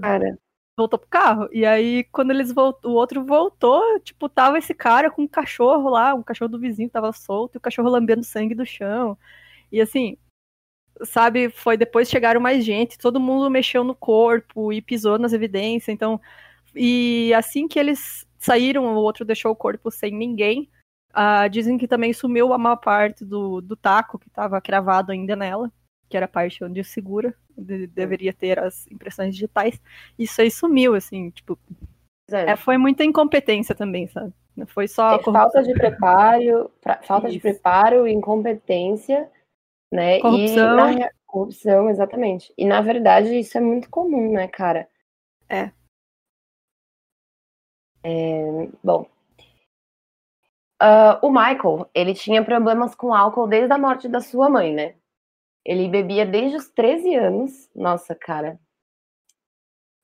Cara. 0.00 0.36
Voltou 0.76 0.98
pro 0.98 1.08
carro. 1.08 1.48
E 1.52 1.64
aí, 1.64 2.04
quando 2.12 2.30
eles 2.30 2.52
voltou, 2.52 2.92
o 2.92 2.94
outro 2.94 3.24
voltou, 3.24 4.00
tipo, 4.00 4.28
tava 4.28 4.58
esse 4.58 4.74
cara 4.74 5.10
com 5.10 5.22
um 5.22 5.28
cachorro 5.28 5.88
lá, 5.88 6.14
um 6.14 6.22
cachorro 6.22 6.50
do 6.50 6.58
vizinho 6.58 6.90
tava 6.90 7.12
solto, 7.12 7.56
e 7.56 7.58
o 7.58 7.60
cachorro 7.60 7.88
lambendo 7.88 8.24
sangue 8.24 8.54
do 8.54 8.66
chão. 8.66 9.16
E 9.72 9.80
assim, 9.80 10.16
sabe, 11.04 11.50
foi 11.50 11.76
depois 11.76 12.08
chegaram 12.08 12.40
mais 12.40 12.64
gente, 12.64 12.98
todo 12.98 13.20
mundo 13.20 13.50
mexeu 13.50 13.84
no 13.84 13.94
corpo 13.94 14.72
e 14.72 14.82
pisou 14.82 15.18
nas 15.18 15.32
evidências, 15.32 15.92
então, 15.92 16.20
e 16.74 17.32
assim 17.34 17.68
que 17.68 17.78
eles 17.78 18.26
saíram, 18.38 18.84
o 18.86 18.96
outro 18.96 19.24
deixou 19.24 19.52
o 19.52 19.56
corpo 19.56 19.90
sem 19.90 20.12
ninguém, 20.12 20.68
uh, 21.10 21.48
dizem 21.48 21.78
que 21.78 21.88
também 21.88 22.12
sumiu 22.12 22.52
a 22.52 22.58
maior 22.58 22.76
parte 22.76 23.24
do, 23.24 23.60
do 23.60 23.76
taco 23.76 24.18
que 24.18 24.28
estava 24.28 24.60
cravado 24.60 25.12
ainda 25.12 25.34
nela, 25.34 25.70
que 26.08 26.16
era 26.16 26.26
a 26.26 26.28
parte 26.28 26.62
onde 26.64 26.82
segura, 26.84 27.34
de, 27.56 27.86
deveria 27.86 28.32
ter 28.32 28.58
as 28.58 28.86
impressões 28.88 29.34
digitais, 29.34 29.80
isso 30.18 30.40
aí 30.40 30.50
sumiu, 30.50 30.94
assim, 30.94 31.30
tipo, 31.30 31.58
é, 32.30 32.56
foi 32.56 32.76
muita 32.76 33.04
incompetência 33.04 33.74
também, 33.74 34.06
sabe? 34.08 34.32
Foi 34.66 34.88
só 34.88 35.22
falta 35.22 35.62
de 35.62 35.72
preparo, 35.72 36.70
falta 37.02 37.28
Isso. 37.28 37.36
de 37.36 37.40
preparo, 37.40 38.08
incompetência 38.08 39.30
né? 39.92 40.20
Corrupção. 40.20 40.76
Na, 40.76 41.10
corrupção, 41.26 41.90
exatamente. 41.90 42.52
E 42.56 42.64
na 42.64 42.80
verdade 42.80 43.38
isso 43.38 43.56
é 43.56 43.60
muito 43.60 43.88
comum, 43.90 44.32
né, 44.32 44.48
cara? 44.48 44.88
É. 45.48 45.70
é 48.02 48.68
bom. 48.82 49.08
Uh, 50.80 51.18
o 51.22 51.30
Michael, 51.30 51.90
ele 51.92 52.14
tinha 52.14 52.44
problemas 52.44 52.94
com 52.94 53.12
álcool 53.12 53.48
desde 53.48 53.72
a 53.72 53.78
morte 53.78 54.08
da 54.08 54.20
sua 54.20 54.48
mãe, 54.48 54.72
né? 54.72 54.94
Ele 55.64 55.88
bebia 55.88 56.24
desde 56.24 56.56
os 56.56 56.68
13 56.68 57.14
anos. 57.16 57.68
Nossa, 57.74 58.14
cara. 58.14 58.58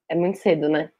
É 0.08 0.14
muito 0.14 0.38
cedo, 0.38 0.68
né? 0.68 0.92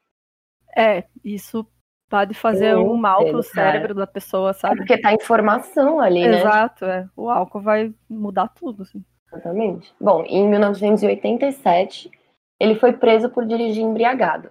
É, 0.75 1.03
isso 1.23 1.67
pode 2.09 2.33
fazer 2.33 2.75
um 2.75 2.95
mal 2.95 3.25
pro 3.25 3.43
cérebro 3.43 3.93
da 3.93 4.07
pessoa, 4.07 4.53
sabe? 4.53 4.75
É 4.75 4.77
porque 4.77 5.01
tá 5.01 5.13
informação 5.13 5.99
ali, 5.99 6.27
né? 6.27 6.39
Exato, 6.39 6.85
é. 6.85 7.07
O 7.15 7.29
álcool 7.29 7.61
vai 7.61 7.93
mudar 8.09 8.47
tudo, 8.49 8.83
assim. 8.83 9.03
Exatamente. 9.31 9.93
Bom, 9.99 10.23
em 10.27 10.47
1987, 10.47 12.09
ele 12.59 12.75
foi 12.75 12.93
preso 12.93 13.29
por 13.29 13.45
dirigir 13.45 13.83
embriagado. 13.83 14.49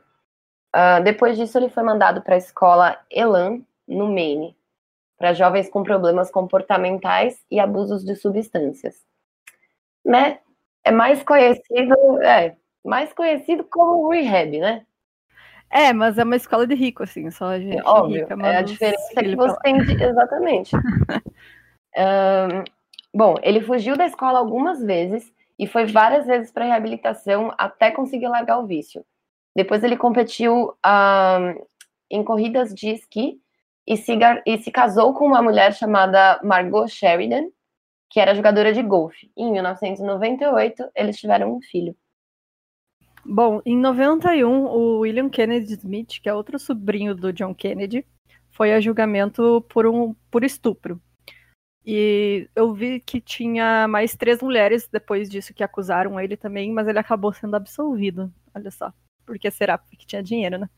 Uh, 0.75 1.03
depois 1.03 1.37
disso, 1.39 1.57
ele 1.57 1.69
foi 1.69 1.83
mandado 1.83 2.21
para 2.23 2.35
a 2.35 2.39
escola 2.39 2.99
Elan, 3.11 3.61
no 3.87 4.09
Maine, 4.09 4.57
para 5.17 5.33
jovens 5.33 5.69
com 5.69 5.83
problemas 5.83 6.31
comportamentais 6.31 7.41
e 7.51 7.61
abusos 7.61 8.05
de 8.05 8.17
substâncias. 8.17 8.97
Né? 10.05 10.41
É 10.83 10.91
mais 10.91 11.23
conhecido, 11.23 12.23
é, 12.23 12.57
mais 12.85 13.13
conhecido 13.13 13.65
como 13.65 14.11
rehab, 14.11 14.59
né? 14.59 14.85
É, 15.75 15.93
mas 15.93 16.17
é 16.19 16.23
uma 16.23 16.37
escola 16.37 16.69
de 16.69 16.75
rico, 16.77 17.03
assim, 17.03 17.29
só 17.33 17.59
gente 17.59 17.79
é, 17.79 17.83
óbvio, 17.85 18.21
rica. 18.21 18.47
É 18.47 18.59
a 18.59 18.63
diferença 18.63 19.13
que 19.13 19.35
você 19.35 19.57
tem 19.61 19.77
de... 19.83 20.05
Exatamente. 20.05 20.77
um, 21.99 22.65
bom, 23.13 23.35
ele 23.43 23.61
fugiu 23.61 23.97
da 23.97 24.07
escola 24.07 24.39
algumas 24.39 24.81
vezes 24.81 25.33
e 25.59 25.67
foi 25.67 25.85
várias 25.87 26.27
vezes 26.27 26.53
para 26.53 26.65
reabilitação 26.65 27.53
até 27.59 27.91
conseguir 27.91 28.29
largar 28.29 28.61
o 28.61 28.67
vício. 28.67 29.05
Depois 29.57 29.83
ele 29.83 29.97
competiu 29.97 30.73
um, 30.87 31.67
em 32.09 32.23
corridas 32.23 32.73
de 32.73 32.91
esqui 32.91 33.41
e 33.85 33.97
se, 33.97 34.17
e 34.47 34.59
se 34.59 34.71
casou 34.71 35.13
com 35.13 35.27
uma 35.27 35.43
mulher 35.43 35.75
chamada 35.75 36.39
Margot 36.45 36.87
Sheridan, 36.87 37.49
que 38.09 38.21
era 38.21 38.33
jogadora 38.37 38.73
de 38.73 38.81
golfe. 38.81 39.29
Em 39.37 39.51
1998, 39.51 40.89
eles 40.95 41.17
tiveram 41.17 41.53
um 41.53 41.61
filho. 41.61 41.97
Bom, 43.27 43.63
em 43.65 43.77
91, 43.79 44.67
o 44.67 44.99
William 45.01 45.31
Kennedy 45.31 45.73
Smith, 45.75 46.21
que 46.21 46.29
é 46.29 46.35
outro 46.35 46.59
sobrinho 46.59 47.15
do 47.15 47.33
John 47.33 47.55
Kennedy, 47.55 48.07
foi 48.51 48.73
a 48.73 48.81
julgamento 48.81 49.63
por, 49.69 49.87
um, 49.87 50.15
por 50.31 50.45
estupro. 50.45 51.01
E 51.87 52.49
eu 52.55 52.73
vi 52.73 53.01
que 53.01 53.21
tinha 53.21 53.87
mais 53.89 54.17
três 54.17 54.41
mulheres 54.41 54.89
depois 54.91 55.29
disso 55.29 55.53
que 55.53 55.63
acusaram 55.63 56.19
ele 56.19 56.37
também, 56.37 56.73
mas 56.73 56.87
ele 56.89 56.99
acabou 56.99 57.33
sendo 57.33 57.57
absolvido. 57.57 58.33
Olha 58.55 58.71
só. 58.71 58.93
Porque 59.27 59.51
será? 59.51 59.77
Porque 59.79 60.07
tinha 60.07 60.23
dinheiro, 60.23 60.59
né? 60.59 60.69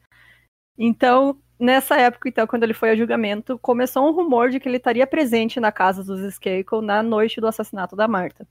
Então, 0.79 1.41
nessa 1.59 1.97
época, 1.97 2.29
então, 2.29 2.47
quando 2.47 2.65
ele 2.65 2.75
foi 2.75 2.91
a 2.91 2.97
julgamento, 2.97 3.59
começou 3.59 4.07
um 4.09 4.13
rumor 4.13 4.51
de 4.51 4.61
que 4.61 4.69
ele 4.69 4.77
estaria 4.77 5.07
presente 5.07 5.61
na 5.61 5.73
casa 5.73 6.05
dos 6.05 6.21
Skakel 6.21 6.83
na 6.83 7.03
noite 7.03 7.41
do 7.41 7.47
assassinato 7.47 7.97
da 7.97 8.09
Marta. 8.09 8.47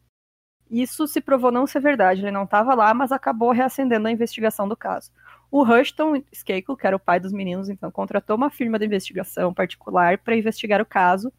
Isso 0.69 1.07
se 1.07 1.21
provou 1.21 1.51
não 1.51 1.67
ser 1.67 1.79
verdade, 1.79 2.21
ele 2.21 2.31
não 2.31 2.43
estava 2.43 2.73
lá, 2.73 2.93
mas 2.93 3.11
acabou 3.11 3.51
reacendendo 3.51 4.07
a 4.07 4.11
investigação 4.11 4.67
do 4.67 4.75
caso. 4.75 5.11
O 5.51 5.63
Rushton 5.63 6.21
Skakel, 6.31 6.75
que 6.75 6.87
era 6.87 6.95
o 6.95 6.99
pai 6.99 7.19
dos 7.19 7.31
meninos, 7.31 7.69
então 7.69 7.91
contratou 7.91 8.35
uma 8.35 8.49
firma 8.49 8.79
de 8.79 8.85
investigação 8.85 9.53
particular 9.53 10.17
para 10.17 10.35
investigar 10.35 10.81
o 10.81 10.85
caso. 10.85 11.31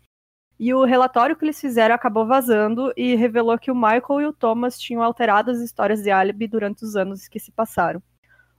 E 0.58 0.72
o 0.72 0.84
relatório 0.84 1.36
que 1.36 1.44
eles 1.44 1.60
fizeram 1.60 1.94
acabou 1.94 2.26
vazando 2.26 2.92
e 2.96 3.14
revelou 3.14 3.58
que 3.58 3.70
o 3.70 3.74
Michael 3.74 4.20
e 4.20 4.26
o 4.26 4.32
Thomas 4.32 4.78
tinham 4.78 5.02
alterado 5.02 5.50
as 5.50 5.58
histórias 5.58 6.02
de 6.02 6.10
álibi 6.10 6.46
durante 6.46 6.82
os 6.82 6.96
anos 6.96 7.28
que 7.28 7.38
se 7.38 7.52
passaram. 7.52 8.02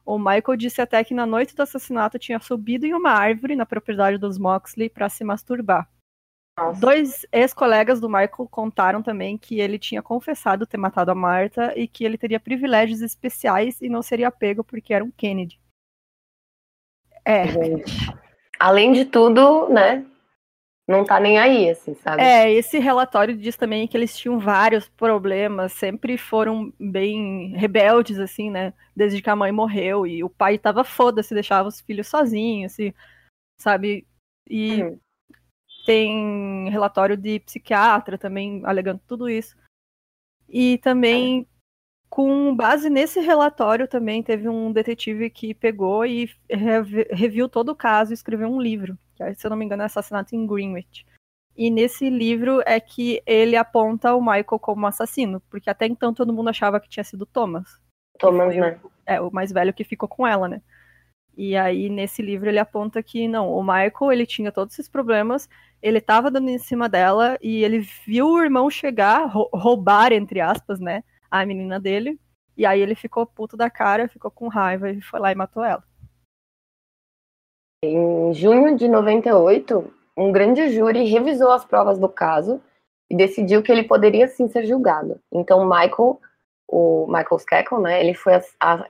O 0.05 0.17
Michael 0.17 0.57
disse 0.57 0.79
até 0.79 1.03
que 1.03 1.13
na 1.13 1.25
noite 1.25 1.55
do 1.55 1.63
assassinato 1.63 2.19
tinha 2.19 2.39
subido 2.39 2.86
em 2.86 2.93
uma 2.93 3.12
árvore 3.12 3.55
na 3.55 3.65
propriedade 3.65 4.17
dos 4.17 4.38
Moxley 4.38 4.89
para 4.89 5.09
se 5.09 5.24
masturbar. 5.24 5.89
Nossa. 6.57 6.81
Dois 6.81 7.25
ex-colegas 7.31 8.01
do 8.01 8.09
Michael 8.09 8.47
contaram 8.49 9.03
também 9.03 9.37
que 9.37 9.59
ele 9.59 9.77
tinha 9.77 10.01
confessado 10.01 10.65
ter 10.65 10.77
matado 10.77 11.11
a 11.11 11.15
Marta 11.15 11.71
e 11.77 11.87
que 11.87 12.03
ele 12.03 12.17
teria 12.17 12.39
privilégios 12.39 13.01
especiais 13.01 13.79
e 13.79 13.87
não 13.87 14.01
seria 14.01 14.31
pego 14.31 14.63
porque 14.63 14.91
era 14.91 15.03
um 15.03 15.11
Kennedy. 15.11 15.59
É. 17.23 17.47
Gente. 17.47 17.93
Além 18.59 18.91
de 18.91 19.05
tudo, 19.05 19.69
né? 19.69 20.03
Não 20.87 21.03
tá 21.03 21.19
nem 21.19 21.37
aí, 21.37 21.69
assim, 21.69 21.93
sabe? 21.93 22.23
É, 22.23 22.51
esse 22.51 22.79
relatório 22.79 23.37
diz 23.37 23.55
também 23.55 23.87
que 23.87 23.95
eles 23.95 24.17
tinham 24.17 24.39
vários 24.39 24.87
problemas, 24.87 25.73
sempre 25.73 26.17
foram 26.17 26.73
bem 26.79 27.53
rebeldes, 27.57 28.17
assim, 28.17 28.49
né? 28.49 28.73
Desde 28.95 29.21
que 29.21 29.29
a 29.29 29.35
mãe 29.35 29.51
morreu 29.51 30.07
e 30.07 30.23
o 30.23 30.29
pai 30.29 30.57
tava 30.57 30.83
foda-se, 30.85 31.33
deixava 31.33 31.67
os 31.67 31.81
filhos 31.81 32.07
sozinhos, 32.07 32.71
assim, 32.71 32.93
sabe? 33.59 34.07
E 34.49 34.81
hum 34.81 34.97
tem 35.88 36.70
relatório 36.70 37.15
de 37.15 37.39
psiquiatra 37.39 38.17
também 38.17 38.62
alegando 38.65 39.00
tudo 39.08 39.29
isso. 39.29 39.56
E 40.50 40.77
também, 40.79 41.48
com 42.10 42.53
base 42.53 42.89
nesse 42.89 43.22
relatório, 43.22 43.88
também 43.88 44.22
teve 44.22 44.50
um 44.50 44.74
detetive 44.74 45.29
que 45.29 45.53
pegou 45.53 46.06
e 46.06 46.29
reviu 46.50 47.48
todo 47.48 47.70
o 47.70 47.75
caso 47.75 48.12
e 48.12 48.15
escreveu 48.15 48.50
um 48.50 48.62
livro, 48.62 48.98
que, 49.15 49.34
se 49.36 49.48
eu 49.48 49.50
não 49.50 49.56
me 49.56 49.63
engano, 49.63 49.82
é 49.82 49.86
Assassinato 49.86 50.36
em 50.36 50.46
Greenwich. 50.46 51.06
E 51.56 51.72
nesse 51.72 52.10
livro 52.10 52.62
é 52.65 52.82
que 52.82 53.24
ele 53.25 53.56
aponta 53.56 54.13
o 54.13 54.20
Michael 54.20 54.60
como 54.60 54.86
assassino, 54.86 55.41
porque 55.50 55.70
até 55.70 55.88
então 55.88 56.13
todo 56.13 56.34
mundo 56.34 56.50
achava 56.50 56.82
que 56.82 56.89
tinha 56.89 57.03
sido 57.06 57.25
Thomas. 57.25 57.79
Thomas, 58.20 58.53
né? 58.53 58.77
É, 59.06 59.22
o 59.22 59.32
mais 59.32 59.53
velho 59.53 59.74
que 59.74 59.86
ficou 59.86 60.10
com 60.10 60.27
ela, 60.27 60.50
né? 60.50 60.62
E 61.38 61.56
aí, 61.56 61.88
nesse 61.88 62.20
livro, 62.24 62.50
ele 62.50 62.58
aponta 62.58 63.03
que 63.03 63.27
não, 63.27 63.53
o 63.53 63.62
Michael, 63.62 64.12
ele 64.12 64.25
tinha 64.25 64.51
todos 64.51 64.74
esses 64.74 64.89
problemas, 64.89 65.48
ele 65.84 66.01
tava 66.01 66.32
dando 66.32 66.50
em 66.50 66.58
cima 66.58 66.89
dela, 66.89 67.38
e 67.39 67.63
ele 67.63 67.77
viu 67.77 68.27
o 68.27 68.44
irmão 68.44 68.72
chegar, 68.72 69.27
roubar, 69.27 70.12
entre 70.12 70.41
aspas, 70.41 70.79
né, 70.79 71.03
a 71.29 71.46
menina 71.46 71.79
dele, 71.79 72.20
e 72.58 72.65
aí 72.65 72.82
ele 72.82 72.96
ficou 72.96 73.24
puto 73.24 73.56
da 73.56 73.70
cara, 73.70 74.08
ficou 74.08 74.32
com 74.32 74.48
raiva, 74.48 74.89
e 74.89 75.00
foi 75.00 75.20
lá 75.20 75.32
e 75.32 75.36
matou 75.36 75.63
ela. 75.63 75.84
Em 77.84 78.34
junho 78.34 78.75
de 78.75 78.88
98, 78.88 79.94
um 80.17 80.32
grande 80.32 80.72
júri 80.72 81.03
revisou 81.03 81.51
as 81.51 81.63
provas 81.63 82.00
do 82.00 82.10
caso 82.10 82.60
e 83.08 83.15
decidiu 83.15 83.62
que 83.62 83.72
ele 83.72 83.84
poderia 83.84 84.27
sim 84.27 84.48
ser 84.48 84.65
julgado. 84.65 85.22
Então, 85.32 85.63
Michael 85.63 86.20
o 86.67 87.07
Michael 87.07 87.39
Scackle, 87.39 87.81
né, 87.81 88.00
ele 88.00 88.13
foi 88.13 88.33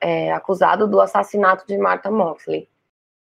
é, 0.02 0.32
acusado 0.32 0.88
do 0.88 1.00
assassinato 1.00 1.66
de 1.68 1.78
Martha 1.78 2.10
Moxley. 2.10 2.68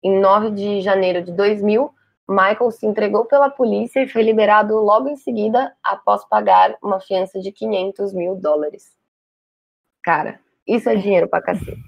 Em 0.03 0.19
9 0.19 0.51
de 0.51 0.81
janeiro 0.81 1.23
de 1.23 1.31
2000, 1.31 1.93
Michael 2.27 2.71
se 2.71 2.85
entregou 2.85 3.25
pela 3.25 3.49
polícia 3.49 4.01
e 4.01 4.07
foi 4.07 4.21
liberado 4.21 4.75
logo 4.75 5.09
em 5.09 5.15
seguida 5.15 5.75
após 5.83 6.23
pagar 6.25 6.77
uma 6.81 6.99
fiança 6.99 7.39
de 7.39 7.51
500 7.51 8.13
mil 8.13 8.35
dólares. 8.35 8.95
Cara, 10.03 10.39
isso 10.67 10.89
é 10.89 10.95
dinheiro 10.95 11.27
pra 11.27 11.41
cacete. 11.41 11.81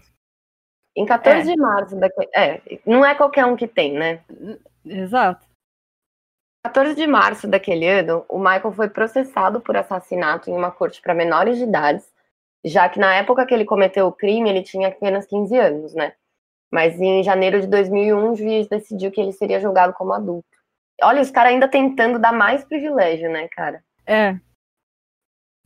Em 0.96 1.06
14 1.06 1.40
é. 1.40 1.54
de 1.54 1.60
março 1.60 1.96
daquele. 1.98 2.30
É, 2.34 2.62
não 2.86 3.06
é 3.06 3.14
qualquer 3.14 3.46
um 3.46 3.56
que 3.56 3.68
tem, 3.68 3.94
né? 3.94 4.24
Exato. 4.86 5.46
14 6.66 6.96
de 6.96 7.06
março 7.06 7.48
daquele 7.48 7.88
ano, 7.88 8.26
o 8.28 8.40
Michael 8.40 8.72
foi 8.72 8.90
processado 8.90 9.62
por 9.62 9.78
assassinato 9.78 10.50
em 10.50 10.54
uma 10.54 10.72
corte 10.72 11.02
para 11.02 11.14
menores 11.14 11.58
de 11.58 11.64
idade, 11.64 12.02
já 12.66 12.90
que 12.90 13.00
na 13.00 13.16
época 13.16 13.46
que 13.46 13.54
ele 13.54 13.64
cometeu 13.64 14.08
o 14.08 14.12
crime, 14.12 14.50
ele 14.50 14.64
tinha 14.64 14.88
apenas 14.88 15.28
15 15.28 15.58
anos, 15.58 15.94
né? 15.94 16.14
Mas 16.72 17.00
em 17.00 17.24
janeiro 17.24 17.62
de 17.62 17.68
2001, 17.68 18.32
o 18.32 18.36
juiz 18.36 18.68
decidiu 18.68 19.12
que 19.12 19.22
ele 19.22 19.32
seria 19.32 19.60
julgado 19.60 19.94
como 19.94 20.14
adulto. 20.14 20.48
Olha, 21.02 21.22
os 21.22 21.30
caras 21.30 21.54
ainda 21.54 21.68
tentando 21.68 22.18
dar 22.18 22.34
mais 22.34 22.64
privilégio, 22.64 23.30
né, 23.30 23.48
cara? 23.50 23.84
É. 24.08 24.38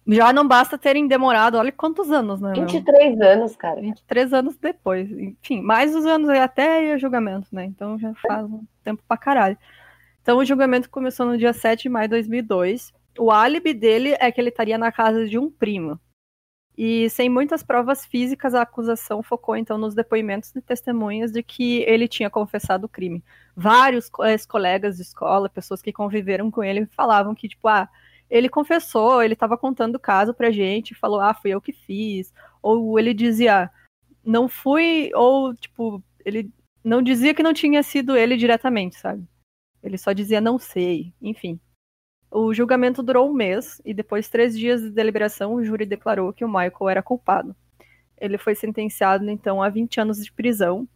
Já 0.05 0.33
não 0.33 0.47
basta 0.47 0.77
terem 0.77 1.07
demorado, 1.07 1.57
olha 1.57 1.71
quantos 1.71 2.11
anos, 2.11 2.41
né? 2.41 2.53
23 2.53 3.15
meu? 3.15 3.27
anos, 3.29 3.55
cara. 3.55 3.79
23 3.79 4.33
anos 4.33 4.57
depois. 4.57 5.09
Enfim, 5.11 5.61
mais 5.61 5.95
os 5.95 6.05
anos 6.05 6.29
até 6.29 6.95
o 6.95 6.99
julgamento, 6.99 7.47
né? 7.51 7.65
Então 7.65 7.97
já 7.97 8.13
faz 8.15 8.43
um 8.45 8.65
tempo 8.83 9.03
pra 9.07 9.17
caralho. 9.17 9.57
Então 10.21 10.37
o 10.37 10.45
julgamento 10.45 10.89
começou 10.89 11.25
no 11.25 11.37
dia 11.37 11.53
7 11.53 11.83
de 11.83 11.89
maio 11.89 12.07
de 12.07 12.15
2002. 12.15 12.91
O 13.17 13.31
álibi 13.31 13.73
dele 13.73 14.15
é 14.19 14.31
que 14.31 14.41
ele 14.41 14.49
estaria 14.49 14.77
na 14.77 14.91
casa 14.91 15.27
de 15.27 15.37
um 15.37 15.49
primo. 15.49 15.99
E 16.81 17.09
sem 17.09 17.27
muitas 17.27 17.61
provas 17.61 18.05
físicas, 18.05 18.55
a 18.55 18.61
acusação 18.61 19.21
focou 19.21 19.57
então 19.57 19.77
nos 19.77 19.93
depoimentos 19.93 20.53
de 20.53 20.61
testemunhas 20.61 21.29
de 21.29 21.43
que 21.43 21.81
ele 21.81 22.07
tinha 22.07 22.29
confessado 22.29 22.85
o 22.85 22.89
crime. 22.89 23.21
Vários 23.53 24.09
ex-colegas 24.21 24.95
de 24.95 25.01
escola, 25.01 25.49
pessoas 25.49 25.81
que 25.81 25.91
conviveram 25.91 26.49
com 26.49 26.63
ele, 26.63 26.85
falavam 26.85 27.35
que, 27.35 27.49
tipo, 27.49 27.67
ah, 27.67 27.89
ele 28.29 28.47
confessou, 28.47 29.21
ele 29.21 29.33
estava 29.33 29.57
contando 29.57 29.95
o 29.95 29.99
caso 29.99 30.33
pra 30.33 30.51
gente, 30.51 30.95
falou, 30.95 31.19
ah, 31.19 31.33
fui 31.33 31.51
eu 31.51 31.59
que 31.59 31.73
fiz. 31.73 32.33
Ou 32.61 32.97
ele 32.97 33.13
dizia, 33.13 33.69
não 34.23 34.47
fui, 34.47 35.11
ou, 35.13 35.53
tipo, 35.53 36.01
ele 36.23 36.49
não 36.81 37.01
dizia 37.01 37.33
que 37.33 37.43
não 37.43 37.53
tinha 37.53 37.83
sido 37.83 38.15
ele 38.15 38.37
diretamente, 38.37 38.95
sabe? 38.95 39.27
Ele 39.83 39.97
só 39.97 40.13
dizia 40.13 40.39
não 40.39 40.57
sei, 40.57 41.13
enfim. 41.21 41.59
O 42.31 42.53
julgamento 42.53 43.01
durou 43.01 43.27
um 43.27 43.33
mês 43.33 43.81
e 43.83 43.93
depois 43.93 44.25
de 44.25 44.31
três 44.31 44.57
dias 44.57 44.81
de 44.81 44.91
deliberação, 44.91 45.55
o 45.55 45.63
júri 45.63 45.85
declarou 45.85 46.31
que 46.31 46.45
o 46.45 46.47
Michael 46.47 46.89
era 46.89 47.03
culpado. 47.03 47.55
Ele 48.19 48.37
foi 48.37 48.53
sentenciado 48.53 49.27
então 49.29 49.63
a 49.63 49.69
20 49.69 49.99
anos 49.99 50.23
de 50.23 50.31
prisão. 50.31 50.87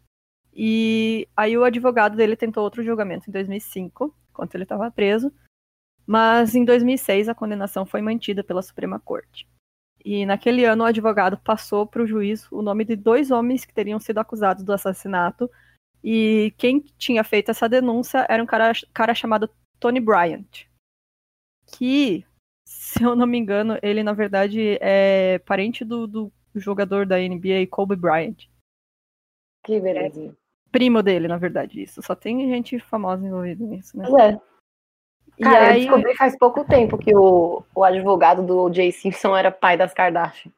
E 0.53 1.27
aí 1.35 1.57
o 1.57 1.63
advogado 1.63 2.15
dele 2.15 2.35
tentou 2.35 2.63
outro 2.63 2.83
julgamento 2.83 3.29
em 3.29 3.33
2005, 3.33 4.13
enquanto 4.29 4.53
ele 4.53 4.63
estava 4.63 4.91
preso. 4.91 5.33
Mas 6.05 6.53
em 6.53 6.63
2006 6.63 7.27
a 7.27 7.35
condenação 7.35 7.85
foi 7.85 8.01
mantida 8.01 8.43
pela 8.43 8.61
Suprema 8.61 8.99
Corte. 8.99 9.47
E 10.05 10.25
naquele 10.27 10.65
ano 10.65 10.83
o 10.83 10.87
advogado 10.87 11.37
passou 11.37 11.87
para 11.87 12.03
o 12.03 12.07
juiz 12.07 12.51
o 12.51 12.61
nome 12.61 12.85
de 12.85 12.95
dois 12.95 13.31
homens 13.31 13.65
que 13.65 13.73
teriam 13.73 13.99
sido 13.99 14.19
acusados 14.19 14.63
do 14.63 14.73
assassinato. 14.73 15.49
E 16.03 16.53
quem 16.57 16.81
tinha 16.97 17.23
feito 17.23 17.49
essa 17.49 17.67
denúncia 17.67 18.27
era 18.29 18.43
um 18.43 18.45
cara, 18.45 18.73
cara 18.93 19.15
chamado 19.15 19.49
Tony 19.79 19.99
Bryant 19.99 20.67
que, 21.74 22.25
se 22.66 23.03
eu 23.03 23.16
não 23.16 23.25
me 23.25 23.38
engano, 23.38 23.77
ele 23.81 24.03
na 24.03 24.14
verdade 24.14 24.77
é 24.81 25.40
parente 25.40 25.83
do, 25.83 26.07
do 26.07 26.31
jogador 26.55 27.05
da 27.05 27.18
NBA, 27.18 27.68
Kobe 27.70 27.96
Bryant. 27.96 28.48
Que 29.64 29.79
beleza. 29.79 30.36
Primo 30.72 31.01
dele, 31.01 31.27
na 31.27 31.38
verdade, 31.38 31.81
isso. 31.81 32.01
Só 32.01 32.16
tem 32.16 32.50
gente 32.50 32.79
famosa 32.79 33.25
envolvida 33.25 33.64
nisso, 33.64 33.98
né? 33.98 34.07
É. 34.20 34.40
E 35.38 35.44
Cara, 35.44 35.72
aí... 35.72 35.86
eu 35.86 35.92
descobri 35.92 36.16
faz 36.16 36.38
pouco 36.38 36.64
tempo 36.66 36.98
que 36.98 37.16
o, 37.16 37.64
o 37.74 37.83
advogado 37.83 38.44
do 38.46 38.72
Jay 38.72 38.92
Simpson 38.92 39.36
era 39.36 39.51
pai 39.51 39.77
das 39.77 39.94
Kardashian. 39.94 40.51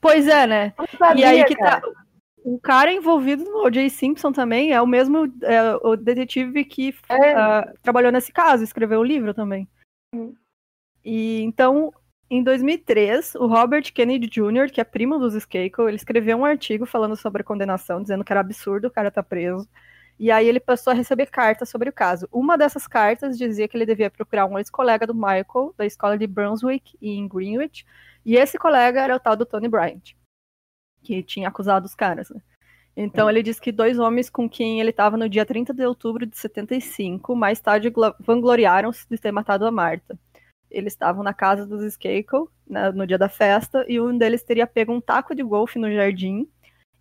Pois 0.00 0.26
é, 0.26 0.46
né? 0.46 0.74
Sabia, 0.98 1.34
e 1.34 1.40
aí 1.40 1.44
que 1.44 1.56
tá, 1.56 1.80
cara. 1.80 1.80
tá. 1.80 2.02
O 2.44 2.58
cara 2.58 2.92
envolvido 2.92 3.44
no 3.44 3.64
O.J. 3.64 3.88
Simpson 3.88 4.32
também 4.32 4.72
é 4.72 4.82
o 4.82 4.86
mesmo 4.86 5.32
é, 5.42 5.76
o 5.76 5.96
detetive 5.96 6.64
que 6.64 6.92
é. 7.08 7.34
uh, 7.36 7.72
trabalhou 7.82 8.10
nesse 8.10 8.32
caso, 8.32 8.64
escreveu 8.64 8.98
o 8.98 9.04
livro 9.04 9.32
também. 9.32 9.68
E 11.04 11.40
então, 11.42 11.92
em 12.30 12.42
2003, 12.42 13.34
o 13.34 13.46
Robert 13.46 13.92
Kennedy 13.92 14.26
Jr., 14.26 14.70
que 14.72 14.80
é 14.80 14.84
primo 14.84 15.18
dos 15.18 15.34
Skakel, 15.34 15.88
ele 15.88 15.96
escreveu 15.96 16.38
um 16.38 16.44
artigo 16.44 16.86
falando 16.86 17.16
sobre 17.16 17.42
a 17.42 17.44
condenação, 17.44 18.00
dizendo 18.00 18.24
que 18.24 18.32
era 18.32 18.40
absurdo 18.40 18.88
o 18.88 18.90
cara 18.90 19.08
estar 19.08 19.22
tá 19.22 19.28
preso. 19.28 19.68
E 20.18 20.30
aí 20.30 20.46
ele 20.46 20.60
passou 20.60 20.92
a 20.92 20.94
receber 20.94 21.26
cartas 21.26 21.68
sobre 21.68 21.88
o 21.88 21.92
caso. 21.92 22.28
Uma 22.30 22.56
dessas 22.56 22.86
cartas 22.86 23.36
dizia 23.36 23.66
que 23.66 23.76
ele 23.76 23.86
devia 23.86 24.10
procurar 24.10 24.46
um 24.46 24.58
ex-colega 24.58 25.06
do 25.06 25.14
Michael, 25.14 25.74
da 25.76 25.84
escola 25.84 26.16
de 26.16 26.26
Brunswick, 26.26 26.96
em 27.02 27.26
Greenwich, 27.26 27.84
e 28.24 28.36
esse 28.36 28.58
colega 28.58 29.00
era 29.00 29.16
o 29.16 29.20
tal 29.20 29.36
do 29.36 29.44
Tony 29.44 29.68
Bryant, 29.68 30.14
que 31.02 31.22
tinha 31.22 31.48
acusado 31.48 31.86
os 31.86 31.94
caras, 31.94 32.30
né? 32.30 32.40
Então 32.96 33.28
ele 33.28 33.42
diz 33.42 33.58
que 33.58 33.72
dois 33.72 33.98
homens 33.98 34.28
com 34.28 34.48
quem 34.48 34.80
ele 34.80 34.90
estava 34.90 35.16
no 35.16 35.28
dia 35.28 35.46
30 35.46 35.72
de 35.72 35.84
outubro 35.86 36.26
de 36.26 36.36
75, 36.36 37.34
mais 37.34 37.58
tarde 37.58 37.92
vangloriaram-se 38.20 39.08
de 39.08 39.16
ter 39.16 39.32
matado 39.32 39.66
a 39.66 39.70
Marta. 39.70 40.18
Eles 40.70 40.92
estavam 40.92 41.22
na 41.22 41.34
casa 41.34 41.66
dos 41.66 41.82
Skakel 41.82 42.48
né, 42.66 42.90
no 42.92 43.06
dia 43.06 43.18
da 43.18 43.28
festa 43.28 43.84
e 43.88 44.00
um 44.00 44.16
deles 44.16 44.42
teria 44.42 44.66
pego 44.66 44.92
um 44.92 45.00
taco 45.00 45.34
de 45.34 45.42
golfe 45.42 45.78
no 45.78 45.92
jardim 45.92 46.48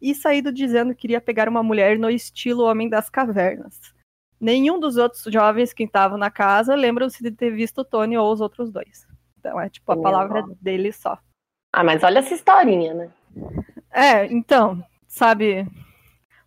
e 0.02 0.16
saído 0.16 0.52
dizendo 0.52 0.96
que 0.96 1.02
queria 1.02 1.22
pegar 1.22 1.48
uma 1.48 1.62
mulher 1.62 1.98
no 2.00 2.10
estilo 2.10 2.64
Homem 2.64 2.90
das 2.90 3.10
Cavernas. 3.10 3.94
Nenhum 4.40 4.80
dos 4.80 4.98
outros 4.98 5.24
jovens 5.32 5.72
que 5.72 5.84
estavam 5.84 6.18
na 6.18 6.32
casa 6.32 6.74
lembram-se 6.74 7.22
de 7.22 7.32
ter 7.32 7.52
visto 7.52 7.80
o 7.80 7.86
Tony 7.86 8.18
ou 8.18 8.32
os 8.32 8.42
outros 8.42 8.72
dois. 8.72 9.08
Então 9.40 9.60
é 9.60 9.70
tipo 9.70 9.92
a 9.92 9.98
palavra 9.98 10.44
dele 10.60 10.92
só. 10.92 11.18
Ah, 11.74 11.84
mas 11.84 12.04
olha 12.04 12.20
essa 12.20 12.34
historinha, 12.34 12.94
né? 12.94 13.10
É, 13.92 14.26
então, 14.26 14.84
sabe? 15.12 15.68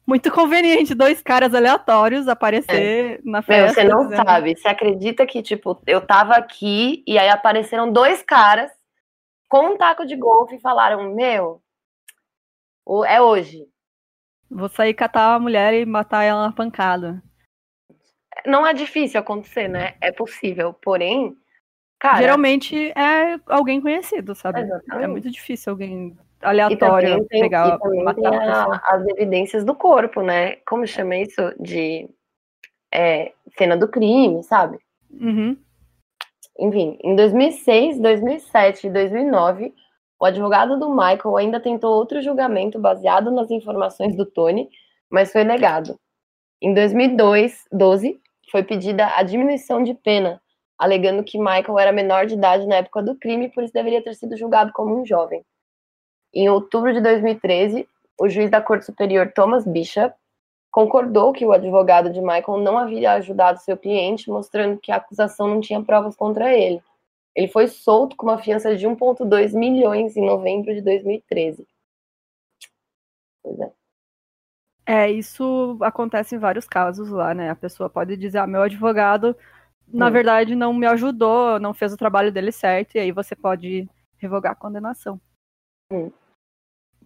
Muito 0.06 0.30
conveniente 0.30 0.94
dois 0.94 1.22
caras 1.22 1.54
aleatórios 1.54 2.28
aparecer 2.28 3.18
é. 3.18 3.20
na 3.24 3.42
festa. 3.42 3.82
Meu, 3.82 3.92
você 3.92 3.96
não 3.96 4.08
dizendo... 4.08 4.26
sabe. 4.26 4.56
Você 4.56 4.68
acredita 4.68 5.26
que, 5.26 5.42
tipo, 5.42 5.80
eu 5.86 6.04
tava 6.04 6.34
aqui 6.34 7.02
e 7.06 7.18
aí 7.18 7.28
apareceram 7.28 7.92
dois 7.92 8.22
caras 8.22 8.70
com 9.48 9.72
um 9.72 9.76
taco 9.76 10.04
de 10.04 10.16
golfe 10.16 10.56
e 10.56 10.60
falaram: 10.60 11.14
Meu, 11.14 11.62
é 13.06 13.20
hoje. 13.20 13.66
Vou 14.50 14.68
sair 14.68 14.94
catar 14.94 15.34
a 15.34 15.40
mulher 15.40 15.72
e 15.74 15.86
matar 15.86 16.24
ela 16.24 16.46
na 16.46 16.52
pancada. 16.52 17.22
Não 18.44 18.66
é 18.66 18.74
difícil 18.74 19.20
acontecer, 19.20 19.68
né? 19.68 19.94
É 20.00 20.12
possível. 20.12 20.74
Porém, 20.74 21.34
cara. 21.98 22.18
Geralmente 22.18 22.90
é 22.90 23.40
alguém 23.46 23.80
conhecido, 23.80 24.34
sabe? 24.34 24.60
Exatamente. 24.60 25.04
É 25.04 25.06
muito 25.06 25.30
difícil 25.30 25.72
alguém 25.72 26.16
aleatório 26.44 27.24
tem, 27.26 27.42
pegar 27.42 27.78
a, 27.78 28.94
as 28.94 29.06
evidências 29.08 29.64
do 29.64 29.74
corpo, 29.74 30.22
né? 30.22 30.56
Como 30.66 30.86
chama 30.86 31.16
isso? 31.16 31.40
De 31.58 32.08
é, 32.92 33.32
cena 33.56 33.76
do 33.76 33.88
crime, 33.88 34.42
sabe? 34.42 34.78
Uhum. 35.10 35.56
Enfim, 36.58 36.98
em 37.02 37.16
2006, 37.16 37.98
2007 37.98 38.86
e 38.86 38.90
2009, 38.90 39.74
o 40.20 40.24
advogado 40.24 40.78
do 40.78 40.88
Michael 40.88 41.36
ainda 41.36 41.60
tentou 41.60 41.94
outro 41.94 42.22
julgamento 42.22 42.78
baseado 42.78 43.30
nas 43.30 43.50
informações 43.50 44.16
do 44.16 44.24
Tony, 44.24 44.68
mas 45.10 45.32
foi 45.32 45.42
negado. 45.42 45.98
Em 46.62 46.72
2012, 46.72 48.20
foi 48.50 48.62
pedida 48.62 49.12
a 49.16 49.22
diminuição 49.22 49.82
de 49.82 49.94
pena, 49.94 50.40
alegando 50.78 51.24
que 51.24 51.38
Michael 51.38 51.78
era 51.78 51.92
menor 51.92 52.26
de 52.26 52.34
idade 52.34 52.66
na 52.66 52.76
época 52.76 53.02
do 53.02 53.16
crime, 53.16 53.50
por 53.50 53.64
isso 53.64 53.72
deveria 53.72 54.02
ter 54.02 54.14
sido 54.14 54.36
julgado 54.36 54.72
como 54.72 55.00
um 55.00 55.04
jovem. 55.04 55.44
Em 56.34 56.48
outubro 56.48 56.92
de 56.92 57.00
2013, 57.00 57.88
o 58.18 58.28
juiz 58.28 58.50
da 58.50 58.60
Corte 58.60 58.84
Superior 58.84 59.30
Thomas 59.32 59.64
Bishop 59.64 60.14
concordou 60.70 61.32
que 61.32 61.46
o 61.46 61.52
advogado 61.52 62.10
de 62.10 62.20
Michael 62.20 62.58
não 62.58 62.76
havia 62.76 63.12
ajudado 63.12 63.60
seu 63.60 63.76
cliente, 63.76 64.28
mostrando 64.28 64.80
que 64.80 64.90
a 64.90 64.96
acusação 64.96 65.46
não 65.46 65.60
tinha 65.60 65.80
provas 65.80 66.16
contra 66.16 66.52
ele. 66.52 66.82
Ele 67.36 67.46
foi 67.46 67.68
solto 67.68 68.16
com 68.16 68.26
uma 68.26 68.38
fiança 68.38 68.76
de 68.76 68.84
1,2 68.84 69.56
milhões 69.56 70.16
em 70.16 70.26
novembro 70.26 70.74
de 70.74 70.80
2013. 70.80 71.64
Pois 73.40 73.60
é. 73.60 73.72
É, 74.86 75.10
isso 75.10 75.78
acontece 75.80 76.34
em 76.34 76.38
vários 76.38 76.66
casos 76.66 77.08
lá, 77.08 77.32
né? 77.32 77.50
A 77.50 77.56
pessoa 77.56 77.88
pode 77.88 78.16
dizer, 78.16 78.38
ah, 78.38 78.46
meu 78.46 78.62
advogado, 78.62 79.36
na 79.86 80.08
hum. 80.08 80.10
verdade, 80.10 80.54
não 80.56 80.74
me 80.74 80.86
ajudou, 80.86 81.60
não 81.60 81.72
fez 81.72 81.92
o 81.92 81.96
trabalho 81.96 82.32
dele 82.32 82.50
certo, 82.50 82.96
e 82.96 82.98
aí 82.98 83.12
você 83.12 83.36
pode 83.36 83.88
revogar 84.18 84.52
a 84.52 84.56
condenação. 84.56 85.20
Hum. 85.92 86.10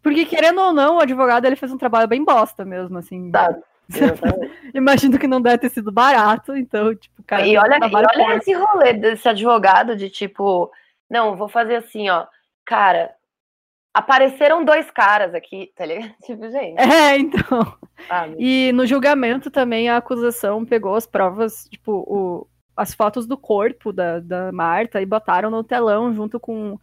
Porque, 0.02 0.24
querendo 0.24 0.61
ou 0.61 0.72
não, 0.72 0.96
o 0.96 1.00
advogado 1.00 1.44
ele 1.44 1.56
fez 1.56 1.72
um 1.72 1.78
trabalho 1.78 2.08
bem 2.08 2.24
bosta 2.24 2.64
mesmo, 2.64 2.98
assim. 2.98 3.30
Tá. 3.30 3.56
Imagino 4.74 5.18
que 5.18 5.26
não 5.26 5.40
deve 5.40 5.58
ter 5.58 5.70
sido 5.70 5.90
barato, 5.90 6.54
então, 6.54 6.94
tipo, 6.94 7.22
cara. 7.22 7.46
E 7.46 7.56
olha, 7.56 7.78
e 7.78 7.94
olha 7.94 8.37
esse 8.37 8.52
rolê 8.52 8.92
desse 8.92 9.28
advogado 9.28 9.96
de 9.96 10.11
tipo, 10.11 10.70
não, 11.08 11.37
vou 11.37 11.48
fazer 11.48 11.76
assim, 11.76 12.08
ó. 12.11 12.26
Cara, 12.64 13.14
apareceram 13.94 14.64
dois 14.64 14.90
caras 14.90 15.34
aqui, 15.34 15.72
tá 15.74 15.87
ligado? 15.87 16.14
Tipo, 16.24 16.50
gente. 16.50 16.78
É, 16.78 17.16
então. 17.16 17.74
Ah, 18.08 18.28
e 18.38 18.70
no 18.72 18.87
julgamento 18.87 19.50
também 19.50 19.88
a 19.88 19.96
acusação 19.96 20.64
pegou 20.64 20.94
as 20.94 21.06
provas, 21.06 21.66
tipo, 21.70 21.92
o, 22.06 22.46
as 22.76 22.94
fotos 22.94 23.26
do 23.26 23.37
corpo 23.37 23.92
da, 23.92 24.20
da 24.20 24.52
Marta 24.52 25.00
e 25.00 25.06
botaram 25.06 25.50
no 25.50 25.64
telão 25.64 26.14
junto 26.14 26.38
com 26.38 26.78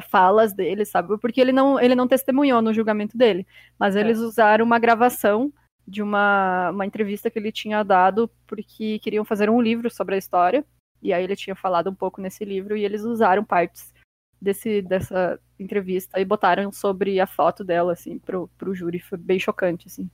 falas 0.00 0.52
dele, 0.52 0.84
sabe? 0.84 1.18
Porque 1.18 1.40
ele 1.40 1.52
não, 1.52 1.80
ele 1.80 1.94
não 1.94 2.08
testemunhou 2.08 2.60
no 2.62 2.72
julgamento 2.74 3.16
dele, 3.16 3.46
mas 3.78 3.96
é. 3.96 4.00
eles 4.00 4.18
usaram 4.18 4.64
uma 4.64 4.78
gravação 4.78 5.52
de 5.86 6.02
uma, 6.02 6.70
uma 6.70 6.86
entrevista 6.86 7.30
que 7.30 7.38
ele 7.38 7.52
tinha 7.52 7.82
dado 7.82 8.30
porque 8.46 8.98
queriam 9.00 9.24
fazer 9.24 9.50
um 9.50 9.60
livro 9.60 9.90
sobre 9.90 10.14
a 10.14 10.18
história. 10.18 10.64
E 11.02 11.12
aí 11.12 11.22
ele 11.22 11.36
tinha 11.36 11.54
falado 11.54 11.90
um 11.90 11.94
pouco 11.94 12.20
nesse 12.20 12.44
livro 12.44 12.76
e 12.76 12.84
eles 12.84 13.02
usaram 13.02 13.44
partes 13.44 13.92
desse, 14.40 14.80
dessa 14.82 15.38
entrevista 15.58 16.18
e 16.18 16.24
botaram 16.24 16.72
sobre 16.72 17.20
a 17.20 17.26
foto 17.26 17.62
dela, 17.62 17.92
assim, 17.92 18.18
pro, 18.18 18.48
pro 18.56 18.74
júri. 18.74 19.00
Foi 19.00 19.18
bem 19.18 19.38
chocante, 19.38 19.86
assim. 19.88 20.08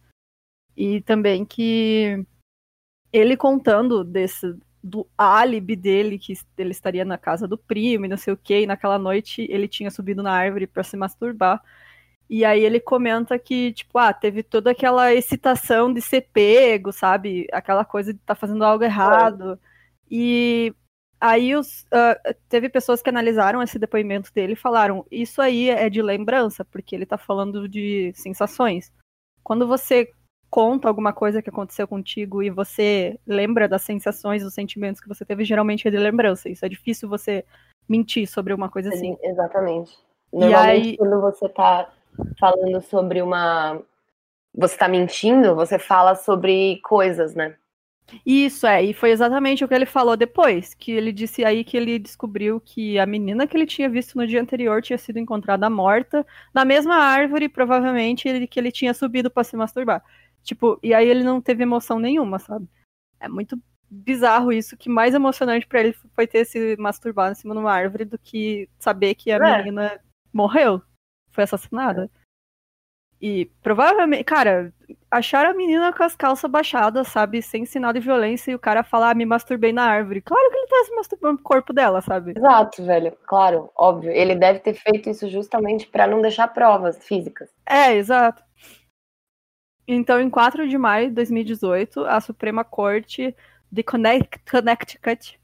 E 0.76 1.00
também 1.02 1.44
que 1.44 2.24
ele 3.12 3.36
contando 3.36 4.02
desse, 4.02 4.56
do 4.82 5.06
álibi 5.16 5.76
dele, 5.76 6.18
que 6.18 6.34
ele 6.56 6.70
estaria 6.70 7.04
na 7.04 7.18
casa 7.18 7.46
do 7.46 7.58
primo 7.58 8.06
e 8.06 8.08
não 8.08 8.16
sei 8.16 8.32
o 8.32 8.36
que, 8.36 8.60
e 8.60 8.66
naquela 8.66 8.98
noite 8.98 9.46
ele 9.50 9.68
tinha 9.68 9.90
subido 9.90 10.22
na 10.22 10.32
árvore 10.32 10.66
para 10.66 10.82
se 10.82 10.96
masturbar. 10.96 11.62
E 12.28 12.44
aí 12.44 12.64
ele 12.64 12.78
comenta 12.78 13.38
que, 13.38 13.72
tipo, 13.72 13.98
ah, 13.98 14.12
teve 14.12 14.42
toda 14.44 14.70
aquela 14.70 15.12
excitação 15.12 15.92
de 15.92 16.00
ser 16.00 16.28
pego, 16.32 16.92
sabe? 16.92 17.48
Aquela 17.52 17.84
coisa 17.84 18.12
de 18.14 18.20
estar 18.20 18.36
tá 18.36 18.40
fazendo 18.40 18.64
algo 18.64 18.84
errado. 18.84 19.58
E 20.08 20.72
aí 21.20 21.56
os, 21.56 21.82
uh, 21.86 22.34
teve 22.48 22.68
pessoas 22.68 23.02
que 23.02 23.10
analisaram 23.10 23.62
esse 23.62 23.78
depoimento 23.80 24.32
dele 24.32 24.52
e 24.52 24.56
falaram: 24.56 25.04
isso 25.10 25.42
aí 25.42 25.70
é 25.70 25.90
de 25.90 26.00
lembrança, 26.00 26.64
porque 26.64 26.94
ele 26.94 27.04
tá 27.04 27.18
falando 27.18 27.68
de 27.68 28.12
sensações. 28.14 28.92
Quando 29.42 29.66
você 29.66 30.12
conta 30.50 30.88
alguma 30.88 31.12
coisa 31.12 31.40
que 31.40 31.48
aconteceu 31.48 31.86
contigo 31.86 32.42
e 32.42 32.50
você 32.50 33.18
lembra 33.26 33.68
das 33.68 33.82
sensações, 33.82 34.42
dos 34.42 34.52
sentimentos 34.52 35.00
que 35.00 35.08
você 35.08 35.24
teve, 35.24 35.44
geralmente 35.44 35.86
é 35.86 35.90
de 35.90 35.96
lembrança. 35.96 36.48
Isso 36.48 36.66
é 36.66 36.68
difícil 36.68 37.08
você 37.08 37.44
mentir 37.88 38.26
sobre 38.26 38.52
uma 38.52 38.68
coisa 38.68 38.88
assim. 38.88 39.16
Exatamente. 39.22 39.96
Normalmente, 40.32 40.88
aí... 40.88 40.96
quando 40.96 41.20
você 41.20 41.48
tá 41.48 41.90
falando 42.38 42.80
sobre 42.82 43.22
uma. 43.22 43.80
Você 44.52 44.76
tá 44.76 44.88
mentindo, 44.88 45.54
você 45.54 45.78
fala 45.78 46.16
sobre 46.16 46.80
coisas, 46.82 47.34
né? 47.34 47.54
Isso, 48.26 48.66
é, 48.66 48.82
e 48.82 48.92
foi 48.92 49.10
exatamente 49.10 49.64
o 49.64 49.68
que 49.68 49.74
ele 49.74 49.86
falou 49.86 50.16
depois, 50.16 50.74
que 50.74 50.90
ele 50.90 51.12
disse 51.12 51.44
aí 51.44 51.62
que 51.62 51.76
ele 51.76 51.96
descobriu 51.96 52.60
que 52.60 52.98
a 52.98 53.06
menina 53.06 53.46
que 53.46 53.56
ele 53.56 53.66
tinha 53.66 53.88
visto 53.88 54.16
no 54.16 54.26
dia 54.26 54.40
anterior 54.40 54.82
tinha 54.82 54.98
sido 54.98 55.20
encontrada 55.20 55.70
morta 55.70 56.26
na 56.52 56.64
mesma 56.64 56.96
árvore, 56.96 57.48
provavelmente, 57.48 58.28
ele, 58.28 58.48
que 58.48 58.58
ele 58.58 58.72
tinha 58.72 58.92
subido 58.92 59.30
para 59.30 59.44
se 59.44 59.56
masturbar. 59.56 60.02
Tipo, 60.42 60.78
e 60.82 60.94
aí 60.94 61.08
ele 61.08 61.22
não 61.22 61.40
teve 61.40 61.62
emoção 61.62 61.98
nenhuma, 61.98 62.38
sabe? 62.38 62.68
É 63.18 63.28
muito 63.28 63.60
bizarro 63.90 64.52
isso, 64.52 64.76
que 64.76 64.88
mais 64.88 65.14
emocionante 65.14 65.66
para 65.66 65.80
ele 65.80 65.92
foi 66.14 66.26
ter 66.26 66.44
se 66.44 66.76
masturbado 66.78 67.32
em 67.32 67.34
cima 67.34 67.54
de 67.54 67.60
uma 67.60 67.72
árvore 67.72 68.04
do 68.04 68.18
que 68.18 68.68
saber 68.78 69.14
que 69.14 69.32
a 69.32 69.36
é. 69.36 69.58
menina 69.58 70.00
morreu, 70.32 70.80
foi 71.30 71.44
assassinada. 71.44 72.10
E 73.20 73.50
provavelmente, 73.62 74.24
cara, 74.24 74.72
acharam 75.10 75.50
a 75.50 75.54
menina 75.54 75.92
com 75.92 76.02
as 76.02 76.16
calças 76.16 76.50
baixadas, 76.50 77.08
sabe, 77.08 77.42
sem 77.42 77.66
sinal 77.66 77.92
de 77.92 78.00
violência, 78.00 78.50
e 78.50 78.54
o 78.54 78.58
cara 78.58 78.82
falar, 78.82 79.10
ah, 79.10 79.14
me 79.14 79.26
masturbei 79.26 79.72
na 79.72 79.84
árvore. 79.84 80.22
Claro 80.22 80.50
que 80.50 80.56
ele 80.56 80.66
tá 80.66 80.84
se 80.86 80.94
masturbando 80.94 81.36
no 81.36 81.42
corpo 81.42 81.70
dela, 81.70 82.00
sabe? 82.00 82.32
Exato, 82.34 82.82
velho, 82.82 83.12
claro, 83.26 83.70
óbvio. 83.76 84.10
Ele 84.10 84.34
deve 84.34 84.60
ter 84.60 84.72
feito 84.72 85.10
isso 85.10 85.28
justamente 85.28 85.86
para 85.86 86.06
não 86.06 86.22
deixar 86.22 86.48
provas 86.48 87.04
físicas. 87.04 87.50
É, 87.66 87.94
exato. 87.94 88.42
Então, 89.92 90.20
em 90.20 90.30
4 90.30 90.68
de 90.68 90.78
maio 90.78 91.08
de 91.08 91.16
2018, 91.16 92.04
a 92.04 92.20
Suprema 92.20 92.62
Corte 92.62 93.34
de 93.72 93.82
Connecticut, 93.82 95.40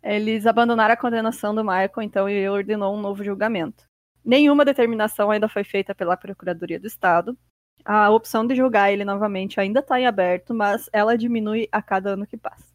eles 0.00 0.46
abandonaram 0.46 0.94
a 0.94 0.96
condenação 0.96 1.52
do 1.52 1.64
Michael, 1.64 1.90
então, 2.02 2.28
e 2.28 2.48
ordenou 2.48 2.94
um 2.94 3.00
novo 3.00 3.24
julgamento. 3.24 3.82
Nenhuma 4.24 4.64
determinação 4.64 5.32
ainda 5.32 5.48
foi 5.48 5.64
feita 5.64 5.96
pela 5.96 6.16
Procuradoria 6.16 6.78
do 6.78 6.86
Estado. 6.86 7.36
A 7.84 8.08
opção 8.10 8.46
de 8.46 8.54
julgar 8.54 8.92
ele 8.92 9.04
novamente 9.04 9.58
ainda 9.58 9.80
está 9.80 9.98
em 9.98 10.06
aberto, 10.06 10.54
mas 10.54 10.88
ela 10.92 11.18
diminui 11.18 11.68
a 11.72 11.82
cada 11.82 12.10
ano 12.10 12.24
que 12.24 12.36
passa. 12.36 12.72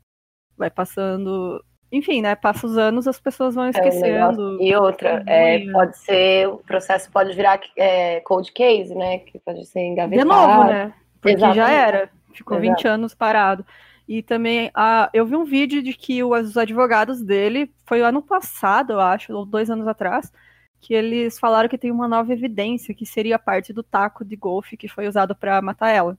Vai 0.58 0.70
passando 0.70 1.64
enfim, 1.92 2.22
né? 2.22 2.36
Passa 2.36 2.68
os 2.68 2.78
anos, 2.78 3.08
as 3.08 3.20
pessoas 3.20 3.56
vão 3.56 3.70
esquecendo. 3.70 4.58
É 4.60 4.64
e 4.64 4.76
outra, 4.76 5.24
é, 5.26 5.72
pode 5.72 5.98
ser, 5.98 6.48
o 6.48 6.58
processo 6.58 7.10
pode 7.12 7.34
virar 7.34 7.60
é, 7.78 8.20
cold 8.22 8.52
case, 8.52 8.94
né? 8.94 9.20
Que 9.20 9.40
pode 9.40 9.66
ser 9.66 9.82
engavetado. 9.82 10.22
De 10.22 10.28
novo, 10.28 10.64
né? 10.66 10.94
Porque 11.22 11.38
Exatamente. 11.38 11.56
já 11.56 11.72
era. 11.72 12.10
Ficou 12.34 12.58
Exato. 12.58 12.76
20 12.76 12.88
anos 12.88 13.16
parado. 13.16 13.66
E 14.08 14.22
também, 14.22 14.70
a, 14.74 15.10
eu 15.14 15.26
vi 15.26 15.36
um 15.36 15.44
vídeo 15.44 15.82
de 15.82 15.94
que 15.94 16.24
os 16.24 16.58
advogados 16.58 17.22
dele, 17.22 17.74
foi 17.86 18.02
ano 18.02 18.22
passado, 18.22 18.94
eu 18.94 19.00
acho, 19.02 19.34
ou 19.34 19.46
dois 19.46 19.70
anos 19.70 19.88
atrás, 19.88 20.32
que 20.80 20.94
eles 20.94 21.40
falaram 21.40 21.68
que 21.68 21.78
tem 21.78 21.92
uma 21.92 22.08
nova 22.08 22.32
evidência, 22.32 22.94
que 22.94 23.06
seria 23.06 23.40
parte 23.40 23.74
do 23.74 23.84
taco 23.84 24.24
de 24.24 24.36
golfe 24.36 24.78
que 24.78 24.88
foi 24.88 25.08
usado 25.08 25.36
para 25.36 25.62
matar 25.62 25.90
ela. 25.90 26.18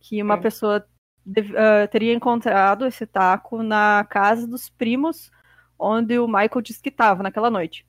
Que 0.00 0.22
uma 0.22 0.34
é. 0.34 0.40
pessoa 0.40 0.84
uh, 1.26 1.88
teria 1.90 2.12
encontrado 2.12 2.86
esse 2.86 3.06
taco 3.06 3.62
na 3.62 4.04
casa 4.08 4.46
dos 4.46 4.68
primos, 4.68 5.30
onde 5.78 6.18
o 6.18 6.26
Michael 6.26 6.60
disse 6.62 6.82
que 6.82 6.88
estava 6.90 7.22
naquela 7.22 7.50
noite. 7.50 7.86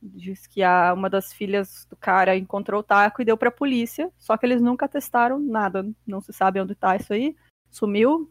Diz 0.00 0.46
que 0.46 0.62
a, 0.62 0.92
uma 0.94 1.10
das 1.10 1.32
filhas 1.32 1.86
do 1.88 1.96
cara 1.96 2.36
encontrou 2.36 2.80
o 2.80 2.84
taco 2.84 3.20
e 3.20 3.24
deu 3.24 3.36
para 3.36 3.48
a 3.48 3.52
polícia, 3.52 4.10
só 4.16 4.36
que 4.36 4.46
eles 4.46 4.60
nunca 4.60 4.88
testaram 4.88 5.38
nada, 5.38 5.88
não 6.06 6.20
se 6.20 6.32
sabe 6.32 6.60
onde 6.60 6.72
está 6.72 6.94
isso 6.96 7.12
aí, 7.12 7.34
sumiu, 7.70 8.30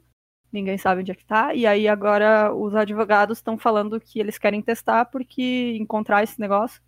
ninguém 0.52 0.78
sabe 0.78 1.02
onde 1.02 1.12
é 1.12 1.16
que 1.16 1.26
tá, 1.26 1.54
e 1.54 1.66
aí 1.66 1.88
agora 1.88 2.54
os 2.54 2.76
advogados 2.76 3.40
estão 3.40 3.58
falando 3.58 4.00
que 4.00 4.20
eles 4.20 4.38
querem 4.38 4.62
testar 4.62 5.06
porque 5.06 5.76
encontrar 5.78 6.24
esse 6.24 6.40
negócio, 6.40 6.82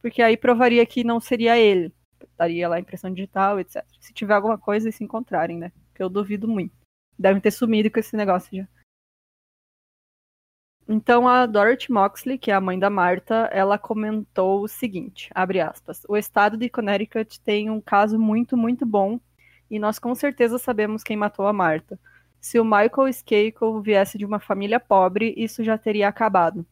porque 0.00 0.22
aí 0.22 0.36
provaria 0.36 0.86
que 0.86 1.04
não 1.04 1.20
seria 1.20 1.58
ele, 1.58 1.92
daria 2.38 2.68
lá 2.68 2.80
impressão 2.80 3.12
digital, 3.12 3.60
etc. 3.60 3.84
Se 3.98 4.14
tiver 4.14 4.34
alguma 4.34 4.56
coisa 4.56 4.88
e 4.88 4.92
se 4.92 5.04
encontrarem, 5.04 5.58
né? 5.58 5.72
Que 5.94 6.02
eu 6.02 6.08
duvido 6.08 6.48
muito 6.48 6.79
devem 7.20 7.40
ter 7.40 7.50
sumido 7.50 7.90
com 7.90 8.00
esse 8.00 8.16
negócio 8.16 8.56
já. 8.56 8.66
Então 10.88 11.28
a 11.28 11.46
Dorothy 11.46 11.92
Moxley, 11.92 12.36
que 12.36 12.50
é 12.50 12.54
a 12.54 12.60
mãe 12.60 12.78
da 12.78 12.90
Marta, 12.90 13.48
ela 13.52 13.78
comentou 13.78 14.62
o 14.62 14.68
seguinte, 14.68 15.30
abre 15.32 15.60
aspas, 15.60 16.02
o 16.08 16.16
estado 16.16 16.56
de 16.56 16.68
Connecticut 16.68 17.40
tem 17.42 17.70
um 17.70 17.80
caso 17.80 18.18
muito, 18.18 18.56
muito 18.56 18.84
bom 18.84 19.20
e 19.70 19.78
nós 19.78 20.00
com 20.00 20.12
certeza 20.16 20.58
sabemos 20.58 21.04
quem 21.04 21.16
matou 21.16 21.46
a 21.46 21.52
Marta. 21.52 21.96
Se 22.40 22.58
o 22.58 22.64
Michael 22.64 23.08
Skakel 23.08 23.80
viesse 23.80 24.18
de 24.18 24.24
uma 24.24 24.40
família 24.40 24.80
pobre, 24.80 25.32
isso 25.36 25.62
já 25.62 25.78
teria 25.78 26.08
acabado. 26.08 26.66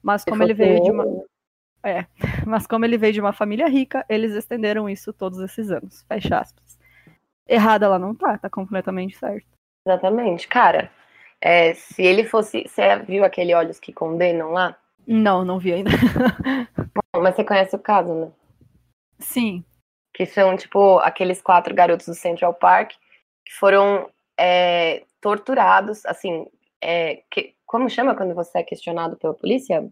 Mas 0.00 0.22
como 0.22 0.42
ele 0.42 0.54
veio 0.54 0.80
de 0.80 0.90
uma 0.90 1.24
é, 1.82 2.06
mas 2.46 2.66
como 2.66 2.84
ele 2.84 2.96
veio 2.96 3.12
de 3.12 3.20
uma 3.20 3.32
família 3.32 3.68
rica, 3.68 4.04
eles 4.08 4.32
estenderam 4.34 4.88
isso 4.88 5.12
todos 5.12 5.40
esses 5.40 5.70
anos. 5.70 6.04
Fecha 6.06 6.38
aspas. 6.38 6.78
Errada 7.46 7.86
ela 7.86 7.98
não 7.98 8.14
tá, 8.14 8.38
tá 8.38 8.48
completamente 8.48 9.18
certo. 9.18 9.53
Exatamente. 9.86 10.48
Cara, 10.48 10.90
é, 11.40 11.74
se 11.74 12.02
ele 12.02 12.24
fosse. 12.24 12.66
Você 12.66 12.96
viu 13.00 13.24
aquele 13.24 13.54
Olhos 13.54 13.78
que 13.78 13.92
Condenam 13.92 14.52
lá? 14.52 14.76
Não, 15.06 15.44
não 15.44 15.58
vi 15.58 15.74
ainda. 15.74 15.90
Bom, 17.12 17.22
mas 17.22 17.36
você 17.36 17.44
conhece 17.44 17.76
o 17.76 17.78
caso, 17.78 18.14
né? 18.14 18.32
Sim. 19.18 19.62
Que 20.14 20.24
são, 20.24 20.56
tipo, 20.56 20.98
aqueles 21.00 21.42
quatro 21.42 21.74
garotos 21.74 22.06
do 22.06 22.14
Central 22.14 22.54
Park 22.54 22.92
que 23.44 23.52
foram 23.52 24.08
é, 24.38 25.02
torturados, 25.20 26.04
assim. 26.06 26.46
É, 26.82 27.22
que, 27.30 27.54
como 27.66 27.90
chama 27.90 28.14
quando 28.14 28.34
você 28.34 28.58
é 28.58 28.62
questionado 28.62 29.16
pela 29.16 29.34
polícia? 29.34 29.86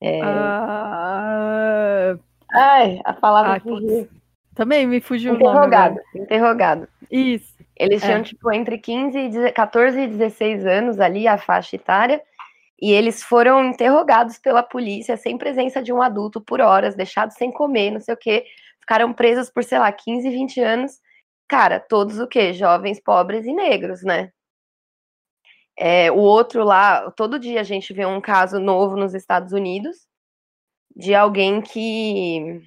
É... 0.00 0.20
Uh... 0.20 2.20
Ai, 2.54 3.00
a 3.04 3.12
palavra 3.12 3.60
fugiu. 3.60 4.08
Também 4.54 4.86
me 4.86 5.00
fugiu 5.00 5.34
interrogado. 5.34 5.98
Interrogado. 6.14 6.88
Isso. 7.10 7.52
Eles 7.82 8.00
é. 8.00 8.06
tinham, 8.06 8.22
tipo, 8.22 8.52
entre 8.52 8.78
15 8.78 9.18
e 9.18 9.52
14 9.52 10.00
e 10.00 10.06
16 10.06 10.64
anos 10.64 11.00
ali, 11.00 11.26
a 11.26 11.36
faixa 11.36 11.74
etária, 11.74 12.22
e 12.80 12.92
eles 12.92 13.24
foram 13.24 13.64
interrogados 13.64 14.38
pela 14.38 14.62
polícia 14.62 15.16
sem 15.16 15.36
presença 15.36 15.82
de 15.82 15.92
um 15.92 16.00
adulto 16.00 16.40
por 16.40 16.60
horas, 16.60 16.94
deixados 16.94 17.36
sem 17.36 17.50
comer, 17.50 17.90
não 17.90 17.98
sei 17.98 18.14
o 18.14 18.16
quê. 18.16 18.44
Ficaram 18.78 19.12
presos 19.12 19.50
por, 19.50 19.64
sei 19.64 19.80
lá, 19.80 19.90
15, 19.90 20.30
20 20.30 20.60
anos. 20.60 21.00
Cara, 21.48 21.80
todos 21.80 22.20
o 22.20 22.28
quê? 22.28 22.52
Jovens, 22.52 23.00
pobres 23.00 23.46
e 23.46 23.52
negros, 23.52 24.04
né? 24.04 24.32
É, 25.76 26.12
o 26.12 26.18
outro 26.18 26.62
lá, 26.62 27.10
todo 27.10 27.38
dia 27.38 27.60
a 27.60 27.64
gente 27.64 27.92
vê 27.92 28.06
um 28.06 28.20
caso 28.20 28.60
novo 28.60 28.96
nos 28.96 29.12
Estados 29.12 29.52
Unidos 29.52 30.06
de 30.94 31.14
alguém 31.14 31.60
que 31.60 32.62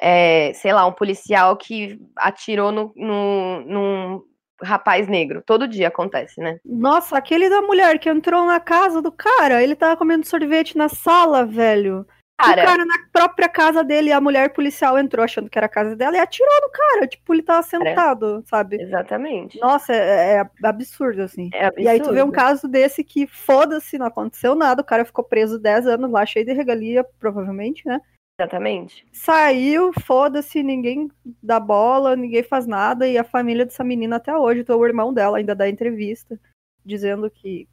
é, 0.00 0.52
sei 0.54 0.72
lá, 0.72 0.86
um 0.86 0.92
policial 0.92 1.56
que 1.56 2.00
atirou 2.16 2.70
no, 2.70 2.92
no, 2.96 3.60
num 3.60 4.22
rapaz 4.62 5.08
negro. 5.08 5.42
Todo 5.44 5.68
dia 5.68 5.88
acontece, 5.88 6.40
né? 6.40 6.58
Nossa, 6.64 7.16
aquele 7.16 7.48
da 7.48 7.60
mulher 7.62 7.98
que 7.98 8.08
entrou 8.08 8.44
na 8.46 8.60
casa 8.60 9.02
do 9.02 9.10
cara, 9.10 9.62
ele 9.62 9.74
tava 9.74 9.96
comendo 9.96 10.26
sorvete 10.26 10.76
na 10.76 10.88
sala, 10.88 11.44
velho. 11.44 12.06
Cara, 12.40 12.62
o 12.62 12.66
cara 12.66 12.84
na 12.84 12.98
própria 13.12 13.48
casa 13.48 13.82
dele, 13.82 14.12
a 14.12 14.20
mulher 14.20 14.52
policial 14.52 14.96
entrou 14.96 15.24
achando 15.24 15.50
que 15.50 15.58
era 15.58 15.66
a 15.66 15.68
casa 15.68 15.96
dela 15.96 16.16
e 16.16 16.20
atirou 16.20 16.60
no 16.62 16.70
cara. 16.70 17.06
Tipo, 17.08 17.34
ele 17.34 17.42
tava 17.42 17.64
sentado, 17.64 18.44
sabe? 18.46 18.80
Exatamente. 18.80 19.58
Nossa, 19.58 19.92
é, 19.92 20.36
é, 20.36 20.46
absurdo, 20.62 21.22
assim. 21.22 21.50
É 21.52 21.66
absurdo. 21.66 21.84
E 21.84 21.88
aí 21.88 22.00
tu 22.00 22.12
vê 22.12 22.22
um 22.22 22.30
caso 22.30 22.68
desse 22.68 23.02
que, 23.02 23.26
foda-se, 23.26 23.98
não 23.98 24.06
aconteceu 24.06 24.54
nada. 24.54 24.82
O 24.82 24.84
cara 24.84 25.04
ficou 25.04 25.24
preso 25.24 25.58
10 25.58 25.88
anos 25.88 26.12
lá, 26.12 26.24
cheio 26.24 26.46
de 26.46 26.52
regalia, 26.52 27.04
provavelmente, 27.18 27.84
né? 27.84 28.00
Exatamente. 28.40 29.04
Saiu, 29.12 29.92
foda-se, 30.04 30.62
ninguém 30.62 31.10
dá 31.42 31.58
bola, 31.58 32.14
ninguém 32.14 32.44
faz 32.44 32.68
nada. 32.68 33.08
E 33.08 33.18
a 33.18 33.24
família 33.24 33.64
dessa 33.64 33.82
menina 33.82 34.16
até 34.16 34.36
hoje, 34.36 34.60
então 34.60 34.78
o 34.78 34.86
irmão 34.86 35.12
dela 35.12 35.38
ainda 35.38 35.56
dá 35.56 35.68
entrevista, 35.68 36.40
dizendo 36.84 37.28
que, 37.28 37.68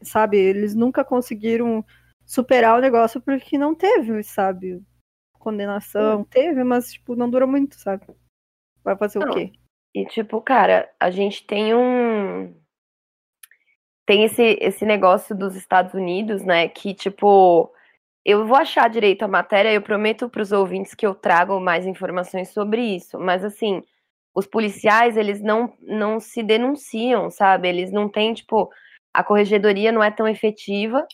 sabe, 0.00 0.38
eles 0.38 0.74
nunca 0.74 1.04
conseguiram 1.04 1.84
superar 2.24 2.78
o 2.78 2.80
negócio 2.80 3.20
porque 3.20 3.58
não 3.58 3.74
teve, 3.74 4.22
sabe? 4.22 4.82
Condenação, 5.38 6.24
teve, 6.24 6.64
mas, 6.64 6.94
tipo, 6.94 7.14
não 7.14 7.28
dura 7.28 7.46
muito, 7.46 7.74
sabe? 7.76 8.06
Vai 8.82 8.96
fazer 8.96 9.18
não. 9.18 9.28
o 9.28 9.34
quê? 9.34 9.52
E, 9.94 10.06
tipo, 10.06 10.40
cara, 10.40 10.90
a 10.98 11.10
gente 11.10 11.46
tem 11.46 11.74
um. 11.74 12.54
Tem 14.06 14.24
esse, 14.24 14.56
esse 14.58 14.86
negócio 14.86 15.36
dos 15.36 15.54
Estados 15.54 15.92
Unidos, 15.92 16.42
né? 16.42 16.66
Que, 16.66 16.94
tipo, 16.94 17.70
eu 18.28 18.46
vou 18.46 18.58
achar 18.58 18.90
direito 18.90 19.22
a 19.22 19.28
matéria, 19.28 19.72
eu 19.72 19.80
prometo 19.80 20.28
para 20.28 20.42
os 20.42 20.52
ouvintes 20.52 20.94
que 20.94 21.06
eu 21.06 21.14
trago 21.14 21.58
mais 21.58 21.86
informações 21.86 22.50
sobre 22.50 22.82
isso. 22.82 23.18
Mas, 23.18 23.42
assim, 23.42 23.82
os 24.34 24.46
policiais, 24.46 25.16
eles 25.16 25.40
não, 25.40 25.72
não 25.80 26.20
se 26.20 26.42
denunciam, 26.42 27.30
sabe? 27.30 27.68
Eles 27.68 27.90
não 27.90 28.06
têm, 28.06 28.34
tipo, 28.34 28.70
a 29.14 29.24
corregedoria 29.24 29.90
não 29.90 30.04
é 30.04 30.10
tão 30.10 30.28
efetiva. 30.28 31.06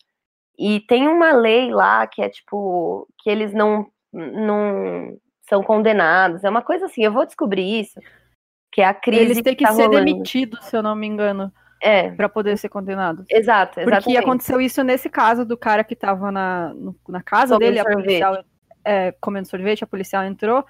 E 0.58 0.80
tem 0.80 1.06
uma 1.06 1.32
lei 1.32 1.70
lá 1.70 2.04
que 2.04 2.20
é 2.20 2.28
tipo 2.28 3.08
que 3.18 3.30
eles 3.30 3.52
não 3.52 3.86
não 4.12 5.16
são 5.48 5.62
condenados. 5.62 6.42
É 6.42 6.50
uma 6.50 6.62
coisa 6.62 6.86
assim, 6.86 7.04
eu 7.04 7.12
vou 7.12 7.26
descobrir 7.26 7.80
isso, 7.80 8.00
que 8.72 8.80
é 8.80 8.86
a 8.86 8.94
crise 8.94 9.22
Eles 9.22 9.42
têm 9.42 9.54
que, 9.54 9.56
que 9.56 9.64
tá 9.64 9.72
ser 9.72 9.86
rolando. 9.86 10.04
demitidos, 10.04 10.64
se 10.64 10.76
eu 10.76 10.82
não 10.82 10.96
me 10.96 11.06
engano. 11.06 11.52
É. 11.84 12.10
Para 12.12 12.30
poder 12.30 12.56
ser 12.56 12.70
condenados. 12.70 13.26
Exato, 13.30 13.78
exatamente. 13.78 14.04
Porque 14.04 14.16
aconteceu 14.16 14.58
isso 14.58 14.82
nesse 14.82 15.10
caso 15.10 15.44
do 15.44 15.54
cara 15.54 15.84
que 15.84 15.94
tava 15.94 16.32
na, 16.32 16.72
no, 16.72 16.96
na 17.06 17.22
casa 17.22 17.56
Comendo 17.56 17.74
dele, 17.74 17.78
a 17.78 17.84
policial 17.84 18.44
é, 18.82 19.12
comendo 19.20 19.48
sorvete, 19.48 19.84
a 19.84 19.86
policial 19.86 20.24
entrou. 20.24 20.60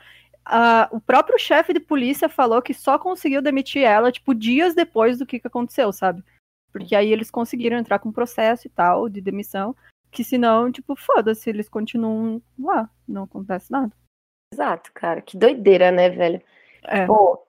Uh, 0.47 0.97
o 0.97 1.01
próprio 1.01 1.39
chefe 1.39 1.73
de 1.73 1.81
polícia 1.81 2.29
falou 2.29 2.61
que 2.61 2.75
só 2.75 2.99
conseguiu 2.99 3.41
demitir 3.41 3.83
ela, 3.83 4.11
tipo, 4.11 4.35
dias 4.35 4.75
depois 4.75 5.19
do 5.19 5.25
que, 5.25 5.39
que 5.39 5.47
aconteceu, 5.47 5.93
sabe? 5.93 6.23
Porque 6.73 6.97
aí 6.97 7.13
eles 7.13 7.31
conseguiram 7.31 7.79
entrar 7.79 8.01
com 8.01 8.13
processo 8.13 8.67
e 8.67 8.71
tal, 8.71 9.09
de 9.09 9.21
demissão. 9.21 9.75
Que 10.11 10.25
senão, 10.25 10.71
tipo, 10.71 10.97
foda-se, 10.97 11.49
eles 11.49 11.69
continuam 11.69 12.43
lá, 12.59 12.91
não 13.07 13.23
acontece 13.23 13.71
nada. 13.71 13.93
Exato, 14.53 14.91
cara. 14.93 15.23
Que 15.23 15.37
doideira, 15.37 15.91
né, 15.91 16.11
velho? 16.11 16.43
É. 16.85 17.07
Pô, 17.07 17.45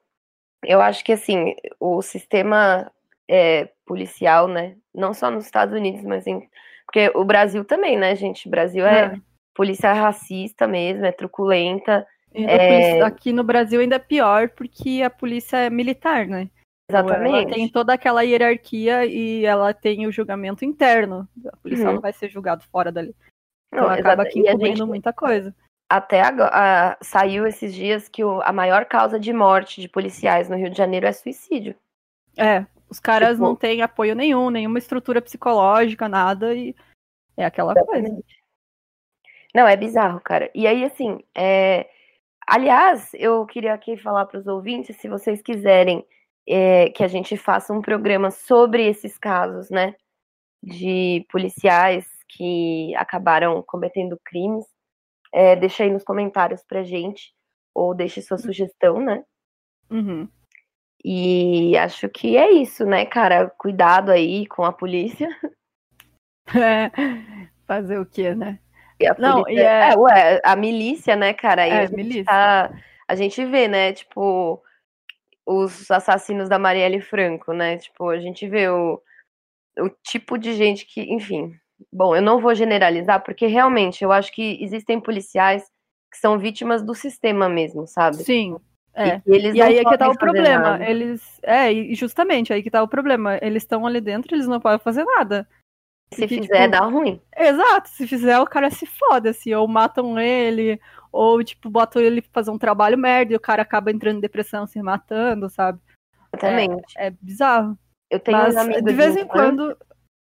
eu 0.63 0.81
acho 0.81 1.03
que 1.03 1.11
assim, 1.11 1.55
o 1.79 2.01
sistema 2.01 2.91
é, 3.29 3.69
policial, 3.85 4.47
né? 4.47 4.75
Não 4.93 5.13
só 5.13 5.29
nos 5.31 5.45
Estados 5.45 5.73
Unidos, 5.75 6.03
mas 6.03 6.25
em. 6.27 6.47
Porque 6.85 7.11
o 7.15 7.23
Brasil 7.23 7.65
também, 7.65 7.97
né, 7.97 8.15
gente? 8.15 8.47
O 8.47 8.51
Brasil 8.51 8.85
é, 8.85 9.05
É. 9.05 9.15
polícia 9.53 9.91
racista 9.93 10.67
mesmo, 10.67 11.05
é 11.05 11.11
truculenta. 11.11 12.05
É. 12.37 12.57
polícia- 12.57 13.05
aqui 13.05 13.31
no 13.31 13.43
Brasil 13.45 13.79
ainda 13.79 13.95
é 13.95 13.99
pior, 13.99 14.49
porque 14.49 15.01
a 15.01 15.09
polícia 15.09 15.55
é 15.57 15.69
militar, 15.69 16.27
né? 16.27 16.49
Ela 16.89 16.99
Exatamente. 16.99 17.53
tem 17.53 17.69
toda 17.69 17.93
aquela 17.93 18.21
hierarquia 18.23 19.05
e 19.05 19.45
ela 19.45 19.73
tem 19.73 20.05
o 20.05 20.11
julgamento 20.11 20.65
interno. 20.65 21.27
A 21.51 21.55
policial 21.57 21.87
Uhum. 21.89 21.93
não 21.95 22.01
vai 22.01 22.11
ser 22.13 22.29
julgado 22.29 22.63
fora 22.71 22.91
dali. 22.91 23.15
Não, 23.71 23.79
Então 23.83 23.89
acaba 23.89 23.99
exata- 24.09 24.21
aqui 24.23 24.39
encobrindo 24.39 24.77
gente- 24.79 24.87
muita 24.87 25.13
coisa. 25.13 25.55
Até 25.89 26.21
agora, 26.21 26.97
saiu 27.01 27.47
esses 27.47 27.73
dias 27.73 28.09
que 28.09 28.23
o- 28.23 28.41
a 28.41 28.51
maior 28.51 28.85
causa 28.85 29.17
de 29.19 29.31
morte 29.31 29.79
de 29.81 29.87
policiais 29.87 30.49
no 30.49 30.57
Rio 30.57 30.69
de 30.69 30.77
Janeiro 30.77 31.07
é 31.07 31.11
suicídio. 31.13 31.73
É, 32.37 32.65
os 32.89 32.99
caras 32.99 33.31
Tipo- 33.31 33.43
não 33.43 33.55
têm 33.55 33.81
apoio 33.81 34.15
nenhum, 34.15 34.49
nenhuma 34.49 34.77
estrutura 34.77 35.21
psicológica, 35.21 36.07
nada, 36.07 36.53
e 36.53 36.75
é 37.37 37.45
aquela 37.45 37.73
coisa. 37.73 38.23
Não, 39.53 39.67
é 39.67 39.75
bizarro, 39.75 40.19
cara. 40.21 40.51
E 40.53 40.67
aí, 40.67 40.83
assim, 40.83 41.19
é... 41.35 41.89
aliás, 42.47 43.09
eu 43.13 43.45
queria 43.45 43.73
aqui 43.73 43.97
falar 43.97 44.25
para 44.25 44.39
os 44.39 44.47
ouvintes, 44.47 44.97
se 44.97 45.07
vocês 45.07 45.41
quiserem 45.41 46.05
é, 46.47 46.89
que 46.89 47.03
a 47.03 47.07
gente 47.07 47.35
faça 47.37 47.73
um 47.73 47.81
programa 47.81 48.29
sobre 48.31 48.87
esses 48.87 49.17
casos, 49.17 49.69
né, 49.69 49.95
de 50.61 51.25
policiais 51.31 52.05
que 52.29 52.93
acabaram 52.95 53.63
cometendo 53.63 54.19
crimes, 54.23 54.65
é, 55.33 55.55
deixa 55.55 55.83
aí 55.83 55.89
nos 55.91 56.03
comentários 56.03 56.63
pra 56.63 56.83
gente, 56.83 57.33
ou 57.73 57.93
deixe 57.93 58.21
sua 58.21 58.37
sugestão, 58.37 58.99
né? 58.99 59.23
Uhum. 59.89 60.27
E 61.07 61.77
acho 61.77 62.09
que 62.09 62.35
é 62.35 62.51
isso, 62.51 62.83
né, 62.83 63.05
cara? 63.05 63.47
Cuidado 63.59 64.09
aí 64.11 64.47
com 64.47 64.63
a 64.65 64.73
polícia. 64.73 65.29
É, 66.55 66.91
fazer 67.67 67.99
o 67.99 68.05
quê, 68.05 68.33
né? 68.35 68.59
E 68.99 69.07
a 69.07 69.15
Não, 69.17 69.43
polícia- 69.43 69.53
e 69.53 69.65
é- 69.65 69.91
é, 69.93 69.97
ué, 69.97 70.41
a 70.43 70.55
milícia, 70.55 71.15
né, 71.15 71.33
cara? 71.33 71.63
Aí 71.63 71.71
É, 71.71 71.79
a 71.79 71.85
gente 71.87 71.95
milícia. 71.95 72.23
tá- 72.23 72.71
a 73.07 73.15
gente 73.15 73.43
vê, 73.45 73.67
né, 73.67 73.93
tipo, 73.93 74.61
os 75.45 75.89
assassinos 75.89 76.47
da 76.47 76.59
Marielle 76.59 77.01
Franco, 77.01 77.51
né? 77.51 77.77
Tipo, 77.77 78.09
a 78.09 78.19
gente 78.19 78.47
vê 78.47 78.69
o, 78.69 79.01
o 79.79 79.89
tipo 80.03 80.37
de 80.37 80.53
gente 80.53 80.85
que, 80.85 81.01
enfim. 81.01 81.51
Bom, 81.91 82.15
eu 82.15 82.21
não 82.21 82.39
vou 82.39 82.53
generalizar, 82.55 83.23
porque 83.23 83.47
realmente 83.47 84.03
eu 84.03 84.11
acho 84.11 84.31
que 84.31 84.57
existem 84.63 84.99
policiais 85.01 85.63
que 86.11 86.17
são 86.19 86.37
vítimas 86.37 86.83
do 86.83 86.93
sistema 86.93 87.49
mesmo, 87.49 87.87
sabe? 87.87 88.23
Sim, 88.23 88.55
é. 88.95 89.21
E, 89.27 89.51
E 89.51 89.61
aí 89.61 89.77
é 89.77 89.83
que 89.83 89.97
tá 89.97 90.09
o 90.09 90.17
problema. 90.17 90.77
nada. 90.77 90.89
Eles. 90.89 91.39
É, 91.43 91.71
e 91.71 91.93
justamente 91.95 92.53
aí 92.53 92.63
que 92.63 92.71
tá 92.71 92.81
o 92.81 92.87
problema. 92.87 93.37
Eles 93.41 93.63
estão 93.63 93.85
ali 93.85 93.99
dentro, 93.99 94.33
eles 94.33 94.47
não 94.47 94.59
podem 94.59 94.79
fazer 94.79 95.03
nada. 95.03 95.47
Se 96.13 96.21
porque, 96.21 96.41
fizer, 96.41 96.61
tipo, 96.61 96.71
dá 96.71 96.79
ruim. 96.85 97.21
Exato, 97.35 97.89
se 97.89 98.07
fizer, 98.07 98.39
o 98.39 98.45
cara 98.45 98.69
se 98.69 98.85
foda, 98.85 99.31
assim, 99.31 99.53
ou 99.53 99.67
matam 99.67 100.17
ele, 100.19 100.79
ou, 101.11 101.43
tipo, 101.43 101.69
botam 101.69 102.01
ele 102.01 102.21
pra 102.21 102.31
fazer 102.31 102.51
um 102.51 102.57
trabalho 102.57 102.97
merda 102.97 103.33
e 103.33 103.35
o 103.35 103.39
cara 103.39 103.63
acaba 103.63 103.91
entrando 103.91 104.17
em 104.17 104.21
depressão, 104.21 104.67
se 104.67 104.81
matando, 104.81 105.49
sabe? 105.49 105.79
Exatamente. 106.33 106.93
É 106.97 107.09
bizarro. 107.09 107.77
Eu 108.09 108.19
tenho 108.19 108.37
Mas, 108.37 108.55
de 108.55 108.93
vez 108.93 109.17
em 109.17 109.25
quando. 109.25 109.75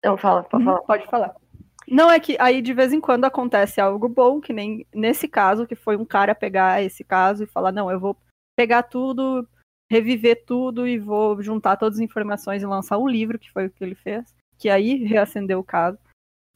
Não, 0.03 0.17
fala, 0.17 0.45
pode 0.45 0.65
falar. 0.65 0.81
Pode 0.83 1.07
falar. 1.07 1.35
Não, 1.89 2.11
é 2.11 2.19
que 2.19 2.37
aí 2.41 2.63
de 2.63 2.73
vez 2.73 2.93
em 2.93 3.01
quando 3.01 3.25
acontece 3.25 3.81
algo 3.81 4.09
bom, 4.09 4.41
que 4.41 4.53
nem 4.53 4.87
nesse 4.95 5.29
caso, 5.29 5.67
que 5.67 5.75
foi 5.75 5.97
um 5.97 6.05
cara 6.05 6.35
pegar 6.35 6.83
esse 6.83 7.05
caso 7.05 7.45
e 7.45 7.49
falar, 7.49 7.73
não, 7.73 7.91
eu 7.91 8.01
vou 8.01 8.17
pegar 8.57 8.85
tudo, 8.85 9.47
reviver 9.91 10.45
tudo 10.45 10.87
e 10.87 10.99
vou 10.99 11.41
juntar 11.43 11.77
todas 11.77 11.99
as 11.99 12.05
informações 12.05 12.63
e 12.63 12.67
lançar 12.67 12.99
um 12.99 13.09
livro, 13.09 13.39
que 13.39 13.51
foi 13.51 13.67
o 13.67 13.71
que 13.71 13.83
ele 13.83 13.95
fez, 13.95 14.35
que 14.59 14.69
aí 14.69 15.05
reacendeu 15.05 15.59
o 15.59 15.65
caso. 15.65 15.99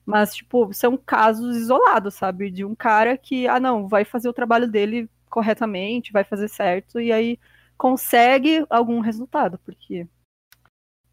Mas, 0.05 0.35
tipo, 0.35 0.73
são 0.73 0.97
casos 0.97 1.57
isolados, 1.57 2.15
sabe? 2.15 2.51
De 2.51 2.65
um 2.65 2.75
cara 2.75 3.19
que, 3.19 3.47
ah, 3.47 3.61
não, 3.61 3.87
vai 3.87 4.05
fazer 4.05 4.29
o 4.29 4.33
trabalho 4.33 4.67
dele 4.67 5.09
corretamente, 5.29 6.13
vai 6.13 6.25
fazer 6.25 6.49
certo, 6.49 6.99
e 6.99 7.13
aí 7.13 7.39
consegue 7.77 8.65
algum 8.71 9.01
resultado, 9.01 9.59
porque, 9.59 10.07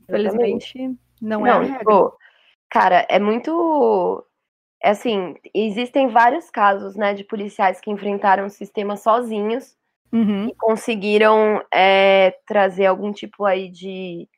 infelizmente, 0.03 0.97
não 1.21 1.45
é 1.45 1.51
a 1.51 1.59
regra. 1.59 1.79
tipo, 1.79 2.17
cara, 2.69 3.05
é 3.09 3.19
muito. 3.19 4.25
É 4.81 4.91
assim, 4.91 5.35
existem 5.53 6.07
vários 6.07 6.49
casos, 6.49 6.95
né, 6.95 7.13
de 7.13 7.23
policiais 7.23 7.81
que 7.81 7.91
enfrentaram 7.91 8.45
o 8.45 8.49
sistema 8.49 8.95
sozinhos 8.95 9.75
Uhum. 10.15 10.47
e 10.47 10.55
conseguiram 10.55 11.61
é, 11.73 12.31
trazer 12.47 12.85
algum 12.85 13.11
tipo 13.11 13.43
aí 13.43 13.69
de 13.69 14.29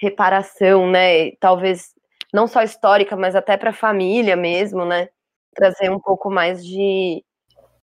reparação, 0.00 0.90
né? 0.90 1.30
Talvez 1.36 1.94
não 2.34 2.48
só 2.48 2.62
histórica, 2.62 3.16
mas 3.16 3.36
até 3.36 3.56
para 3.56 3.70
a 3.70 3.74
família 3.74 4.34
mesmo, 4.34 4.84
né? 4.84 5.08
Trazer 5.54 5.88
um 5.88 6.00
pouco 6.00 6.30
mais 6.30 6.66
de, 6.66 7.24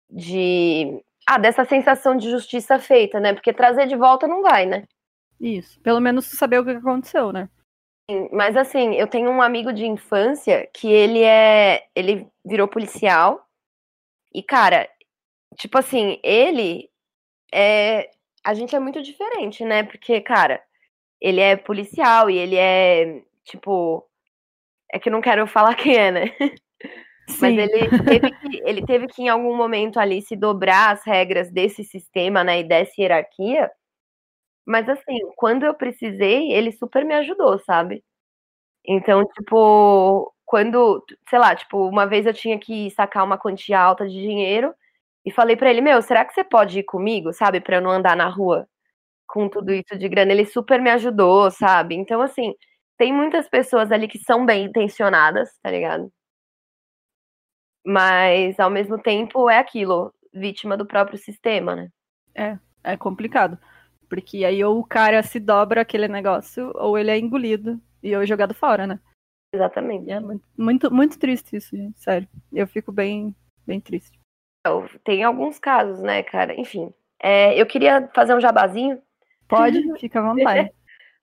de 0.10 1.04
ah, 1.28 1.38
dessa 1.38 1.66
sensação 1.66 2.16
de 2.16 2.30
justiça 2.30 2.80
feita, 2.80 3.20
né? 3.20 3.34
Porque 3.34 3.52
trazer 3.52 3.88
de 3.88 3.96
volta 3.98 4.26
não 4.26 4.42
vai, 4.42 4.66
né? 4.66 4.86
Isso. 5.40 5.82
Pelo 5.82 6.00
menos 6.00 6.26
saber 6.26 6.60
o 6.60 6.64
que 6.64 6.72
aconteceu, 6.72 7.34
né? 7.34 7.50
Sim, 8.10 8.30
Mas 8.32 8.56
assim, 8.56 8.94
eu 8.96 9.08
tenho 9.08 9.30
um 9.30 9.42
amigo 9.42 9.74
de 9.74 9.86
infância 9.86 10.70
que 10.74 10.88
ele 10.88 11.22
é. 11.24 11.86
Ele 11.94 12.26
virou 12.46 12.68
policial. 12.70 13.46
E, 14.34 14.42
cara, 14.42 14.90
tipo 15.58 15.78
assim, 15.78 16.20
ele 16.24 16.90
é. 17.54 18.10
A 18.44 18.54
gente 18.54 18.76
é 18.76 18.80
muito 18.80 19.02
diferente, 19.02 19.64
né? 19.64 19.84
Porque, 19.84 20.20
cara, 20.22 20.62
ele 21.22 21.40
é 21.40 21.56
policial 21.56 22.30
e 22.30 22.38
ele 22.38 22.56
é, 22.58 23.24
tipo. 23.46 24.06
É 24.92 25.00
que 25.00 25.10
não 25.10 25.22
quero 25.22 25.46
falar 25.48 25.76
quem 25.76 25.96
é, 25.98 26.12
né? 26.12 26.26
Mas 27.40 27.56
Sim. 27.56 27.60
ele 27.60 27.90
teve, 28.04 28.32
que, 28.32 28.62
ele 28.66 28.86
teve 28.86 29.08
que, 29.08 29.24
em 29.24 29.30
algum 29.30 29.56
momento 29.56 30.00
ali, 30.00 30.22
se 30.22 30.36
dobrar 30.36 30.92
as 30.92 31.06
regras 31.06 31.50
desse 31.52 31.84
sistema, 31.84 32.44
né? 32.44 32.60
E 32.60 32.64
dessa 32.64 32.94
hierarquia. 33.00 33.72
Mas, 34.66 34.88
assim, 34.90 35.20
quando 35.36 35.64
eu 35.66 35.74
precisei, 35.74 36.52
ele 36.52 36.72
super 36.72 37.06
me 37.06 37.14
ajudou, 37.16 37.60
sabe? 37.60 38.04
Então, 38.86 39.26
tipo, 39.26 40.34
quando, 40.46 41.04
sei 41.30 41.40
lá, 41.40 41.56
tipo, 41.56 41.88
uma 41.88 42.06
vez 42.06 42.26
eu 42.26 42.34
tinha 42.34 42.60
que 42.60 42.90
sacar 42.92 43.24
uma 43.24 43.38
quantia 43.38 43.80
alta 43.80 44.08
de 44.08 44.14
dinheiro 44.14 44.74
e 45.26 45.32
falei 45.32 45.56
para 45.56 45.70
ele, 45.70 45.82
meu, 45.82 46.02
será 46.02 46.26
que 46.26 46.34
você 46.34 46.44
pode 46.44 46.80
ir 46.80 46.84
comigo, 46.84 47.34
sabe, 47.34 47.62
para 47.62 47.78
eu 47.78 47.82
não 47.82 47.92
andar 47.92 48.16
na 48.16 48.28
rua 48.28 48.68
com 49.28 49.50
tudo 49.50 49.72
isso 49.72 49.98
de 49.98 50.10
grana? 50.10 50.32
Ele 50.34 50.46
super 50.46 50.82
me 50.82 50.90
ajudou, 50.92 51.50
sabe? 51.52 51.96
Então, 51.96 52.22
assim, 52.22 52.54
tem 52.98 53.14
muitas 53.14 53.48
pessoas 53.50 53.92
ali 53.92 54.08
que 54.08 54.20
são 54.20 54.46
bem 54.46 54.66
intencionadas, 54.66 55.50
tá 55.62 55.72
ligado? 55.72 56.12
Mas, 57.86 58.60
ao 58.60 58.70
mesmo 58.70 58.98
tempo, 59.02 59.50
é 59.50 59.58
aquilo, 59.58 60.14
vítima 60.34 60.78
do 60.78 60.86
próprio 60.86 61.18
sistema, 61.18 61.76
né? 61.76 61.90
É, 62.36 62.58
é 62.84 62.98
complicado. 62.98 63.58
Porque 64.10 64.46
aí 64.46 64.64
ou 64.64 64.80
o 64.80 64.86
cara 64.86 65.24
se 65.24 65.40
dobra 65.40 65.82
aquele 65.82 66.08
negócio, 66.08 66.72
ou 66.76 66.98
ele 66.98 67.12
é 67.12 67.18
engolido 67.18 67.82
e 68.02 68.16
ou 68.16 68.24
é 68.24 68.26
jogado 68.26 68.54
fora, 68.54 68.86
né? 68.86 69.00
Exatamente. 69.54 70.10
É 70.10 70.20
muito, 70.20 70.44
muito, 70.58 70.94
muito 70.94 71.20
triste 71.20 71.56
isso, 71.56 71.76
gente. 71.76 72.00
Sério. 72.00 72.28
Eu 72.52 72.68
fico 72.68 72.92
bem, 72.92 73.36
bem 73.66 73.80
triste. 73.80 74.23
Tem 75.04 75.24
alguns 75.24 75.60
casos, 75.60 76.02
né, 76.02 76.24
cara? 76.24 76.60
Enfim. 76.60 76.94
É, 77.22 77.60
eu 77.60 77.66
queria 77.66 78.10
fazer 78.14 78.34
um 78.34 78.42
jabazinho. 78.42 79.02
Pode, 79.48 79.82
fica 80.00 80.20
à 80.20 80.34
vontade. 80.34 80.72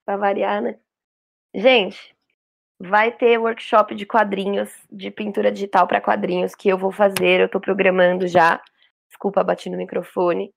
pra 0.04 0.16
variar, 0.16 0.62
né? 0.62 0.78
Gente, 1.54 2.14
vai 2.78 3.12
ter 3.12 3.38
workshop 3.38 3.94
de 3.94 4.06
quadrinhos, 4.06 4.70
de 4.90 5.10
pintura 5.10 5.52
digital 5.52 5.86
para 5.86 6.00
quadrinhos 6.00 6.54
que 6.54 6.68
eu 6.68 6.78
vou 6.78 6.90
fazer, 6.90 7.40
eu 7.40 7.48
tô 7.48 7.60
programando 7.60 8.26
já. 8.26 8.60
Desculpa, 9.08 9.44
bati 9.44 9.68
no 9.68 9.76
microfone. 9.76 10.54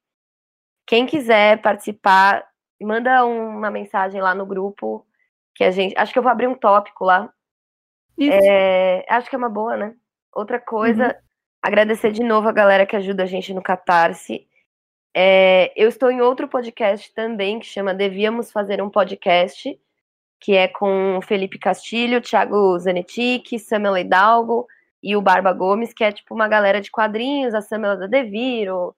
Quem 0.85 1.05
quiser 1.05 1.61
participar, 1.61 2.45
manda 2.81 3.25
uma 3.25 3.71
mensagem 3.71 4.21
lá 4.21 4.35
no 4.35 4.45
grupo 4.45 5.05
que 5.55 5.63
a 5.63 5.71
gente. 5.71 5.93
Acho 5.97 6.13
que 6.13 6.19
eu 6.19 6.23
vou 6.23 6.31
abrir 6.31 6.47
um 6.47 6.55
tópico 6.55 7.03
lá. 7.03 7.31
É, 8.19 9.05
acho 9.09 9.29
que 9.29 9.35
é 9.35 9.37
uma 9.37 9.49
boa, 9.49 9.75
né? 9.75 9.95
Outra 10.31 10.59
coisa, 10.59 11.07
uhum. 11.07 11.13
Agradecer 11.63 12.11
de 12.11 12.21
novo 12.21 12.49
a 12.49 12.51
galera 12.51 12.85
que 12.85 12.95
ajuda 12.95 13.23
a 13.23 13.25
gente 13.25 13.53
no 13.53 13.63
Catarse. 13.63 14.45
É, 15.15 15.71
eu 15.81 15.87
estou 15.87 16.11
em 16.11 16.19
outro 16.19 16.45
podcast 16.47 17.13
também 17.13 17.57
que 17.59 17.65
chama 17.65 17.93
Devíamos 17.93 18.51
Fazer 18.51 18.81
um 18.81 18.89
Podcast, 18.89 19.79
que 20.41 20.57
é 20.57 20.67
com 20.67 21.21
Felipe 21.23 21.57
Castilho, 21.57 22.19
Thiago 22.19 22.77
Zanetic, 22.77 23.57
Samuel 23.59 23.97
Hidalgo 23.99 24.67
e 25.01 25.15
o 25.15 25.21
Barba 25.21 25.53
Gomes, 25.53 25.93
que 25.93 26.03
é 26.03 26.11
tipo 26.11 26.35
uma 26.35 26.49
galera 26.49 26.81
de 26.81 26.91
quadrinhos, 26.91 27.53
a 27.53 27.61
Samuel 27.61 27.97
da 27.97 28.07
Deviro, 28.07 28.93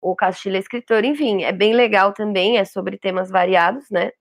o 0.00 0.14
Castilho 0.14 0.56
é 0.56 0.60
escritor, 0.60 1.04
enfim, 1.04 1.42
é 1.42 1.50
bem 1.50 1.74
legal 1.74 2.12
também, 2.12 2.58
é 2.58 2.64
sobre 2.64 2.96
temas 2.96 3.28
variados, 3.30 3.90
né? 3.90 4.12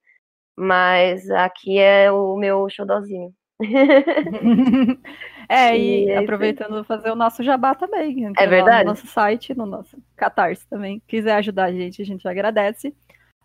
Mas 0.58 1.30
aqui 1.30 1.78
é 1.78 2.12
o 2.12 2.36
meu 2.38 2.68
xodózinho. 2.70 3.32
é, 5.50 5.78
e, 5.78 6.06
e 6.06 6.10
é 6.10 6.18
aproveitando 6.18 6.84
fazer 6.84 7.12
o 7.12 7.16
nosso 7.16 7.44
jabá 7.44 7.76
também. 7.76 8.32
É 8.38 8.48
verdade. 8.48 8.86
No 8.86 8.92
nosso 8.92 9.08
site, 9.08 9.54
no 9.54 9.66
nosso 9.66 9.98
Catarse 10.16 10.68
também. 10.68 11.02
Quiser 11.08 11.36
ajudar 11.36 11.66
a 11.66 11.72
gente, 11.72 12.02
a 12.02 12.06
gente 12.06 12.28
agradece. 12.28 12.96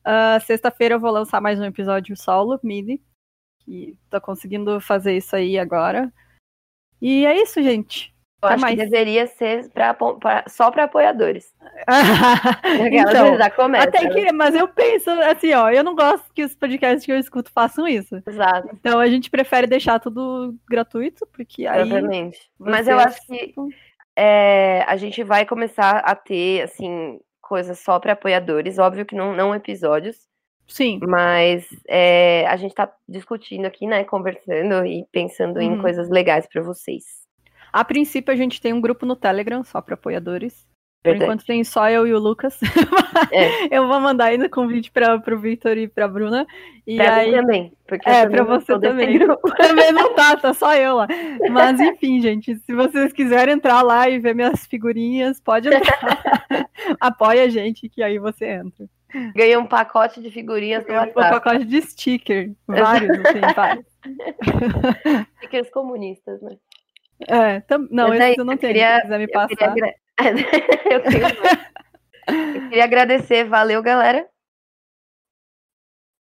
Uh, 0.01 0.41
Sexta-feira 0.45 0.95
eu 0.95 1.01
vou 1.01 1.11
lançar 1.11 1.41
mais 1.41 1.61
um 1.61 1.65
episódio 1.65 2.17
solo, 2.17 2.59
mini. 2.63 3.03
Que 3.61 3.97
tô 4.09 4.21
conseguindo 4.21 4.81
fazer 4.81 5.17
isso 5.17 5.37
aí 5.37 5.59
agora. 5.59 6.13
E 7.01 7.27
é 7.27 7.41
isso, 7.41 7.63
gente. 7.63 8.15
Eu 8.41 8.49
acho 8.51 8.61
mais. 8.61 8.77
que 8.77 8.85
deveria 8.85 9.27
ser 9.27 9.69
pra, 9.71 9.95
pra 9.95 10.45
só 10.47 10.71
para 10.71 10.85
apoiadores. 10.85 11.53
então, 12.93 13.37
já 13.37 13.51
começa. 13.51 13.89
Até 13.89 14.05
né? 14.05 14.11
que, 14.11 14.33
mas 14.33 14.55
eu 14.55 14.69
penso 14.69 15.11
assim, 15.11 15.53
ó, 15.55 15.69
eu 15.71 15.83
não 15.83 15.95
gosto 15.95 16.33
que 16.33 16.45
os 16.45 16.55
podcasts 16.55 17.05
que 17.05 17.11
eu 17.11 17.19
escuto 17.19 17.51
façam 17.51 17.87
isso. 17.87 18.23
Exato. 18.27 18.69
Então 18.75 19.01
a 19.01 19.09
gente 19.09 19.29
prefere 19.29 19.67
deixar 19.67 19.99
tudo 19.99 20.55
gratuito, 20.71 21.27
porque 21.33 21.67
aí. 21.67 21.83
Exatamente. 21.83 22.49
Mas 22.57 22.87
eu 22.87 22.99
acho 22.99 23.21
que 23.27 23.55
é, 24.17 24.85
a 24.87 24.97
gente 24.97 25.25
vai 25.25 25.45
começar 25.45 25.99
a 25.99 26.15
ter, 26.15 26.63
assim, 26.63 27.19
coisas 27.41 27.81
só 27.81 27.99
para 27.99 28.13
apoiadores. 28.13 28.79
Óbvio 28.79 29.05
que 29.05 29.17
não, 29.17 29.35
não 29.35 29.53
episódios. 29.53 30.29
Sim. 30.69 31.01
Mas 31.03 31.67
é, 31.89 32.47
a 32.47 32.57
gente 32.57 32.75
tá 32.75 32.93
discutindo 33.09 33.65
aqui, 33.65 33.87
né? 33.87 34.05
Conversando 34.05 34.87
e 34.87 35.05
pensando 35.11 35.57
uhum. 35.57 35.63
em 35.63 35.81
coisas 35.81 36.09
legais 36.09 36.47
para 36.47 36.63
vocês. 36.63 37.27
A 37.73 37.85
princípio, 37.85 38.33
a 38.33 38.37
gente 38.37 38.61
tem 38.61 38.73
um 38.73 38.81
grupo 38.81 39.05
no 39.07 39.17
Telegram 39.17 39.63
só 39.65 39.81
para 39.81 39.95
apoiadores. 39.95 40.67
Por 41.03 41.15
enquanto 41.15 41.45
tem 41.45 41.63
só 41.63 41.89
eu 41.89 42.07
e 42.07 42.13
o 42.13 42.19
Lucas. 42.19 42.59
É. 43.33 43.77
eu 43.77 43.89
vou 43.89 43.99
mandar 43.99 44.27
ainda 44.27 44.49
convite 44.49 44.93
para 44.93 45.17
o 45.17 45.39
Victor 45.39 45.77
e 45.77 45.89
para 45.89 46.07
Bruna. 46.07 46.47
E 46.87 46.97
pra 46.97 47.17
aí... 47.17 47.33
também. 47.33 47.73
Porque 47.87 48.09
é, 48.09 48.29
para 48.29 48.45
você 48.45 48.79
também. 48.79 49.19
também 49.59 49.93
não 49.93 50.15
tá, 50.15 50.37
tá 50.37 50.55
só 50.55 50.75
eu 50.77 50.95
lá. 50.97 51.09
Mas 51.51 51.81
enfim, 51.81 52.21
gente, 52.21 52.55
se 52.55 52.73
vocês 52.75 53.13
quiserem 53.13 53.55
entrar 53.55 53.83
lá 53.83 54.09
e 54.09 54.21
ver 54.21 54.35
minhas 54.35 54.67
figurinhas, 54.67 55.41
pode 55.41 55.69
entrar. 55.69 56.47
Apoia 57.01 57.45
a 57.45 57.49
gente 57.49 57.89
que 57.89 58.03
aí 58.03 58.19
você 58.19 58.47
entra. 58.47 58.87
Ganhei 59.35 59.57
um 59.57 59.67
pacote 59.67 60.23
de 60.23 60.31
figurinhas 60.31 60.87
do 60.87 60.93
WhatsApp. 60.93 61.19
Um 61.19 61.41
pacote 61.41 61.65
de 61.65 61.83
sticker. 61.83 62.53
Vários, 62.67 63.11
assim, 63.11 63.41
vários. 63.55 63.87
Stickers 65.39 65.71
comunistas, 65.71 66.41
né? 66.41 66.57
É, 67.27 67.61
tam... 67.61 67.89
não, 67.91 68.15
esse 68.15 68.39
eu 68.39 68.45
não 68.45 68.57
tenho. 68.57 68.73
Queria, 68.73 68.97
se 68.97 69.03
quiser 69.03 69.19
me 69.19 69.29
passar. 69.29 69.69
Eu 69.69 69.75
queria, 69.75 69.95
eu, 70.91 71.03
tenho... 71.03 71.27
eu 72.55 72.69
queria 72.69 72.85
agradecer, 72.85 73.45
valeu, 73.45 73.83
galera. 73.83 74.29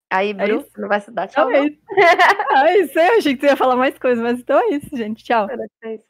Aí, 0.10 0.34
Bru, 0.34 0.62
é 0.62 0.80
não 0.80 0.88
vai 0.88 1.02
se 1.02 1.12
dar 1.12 1.28
tchau. 1.28 1.50
Então 1.50 1.64
é, 1.64 1.68
isso. 1.68 1.82
é 2.56 2.78
isso, 2.80 3.00
eu 3.00 3.18
achei 3.18 3.36
que 3.36 3.42
você 3.42 3.48
ia 3.48 3.58
falar 3.58 3.76
mais 3.76 3.98
coisas, 4.00 4.24
mas 4.24 4.40
então 4.40 4.58
é 4.58 4.76
isso, 4.76 4.96
gente. 4.96 5.24
Tchau. 5.24 5.48
É 5.84 5.96
isso. 5.96 6.06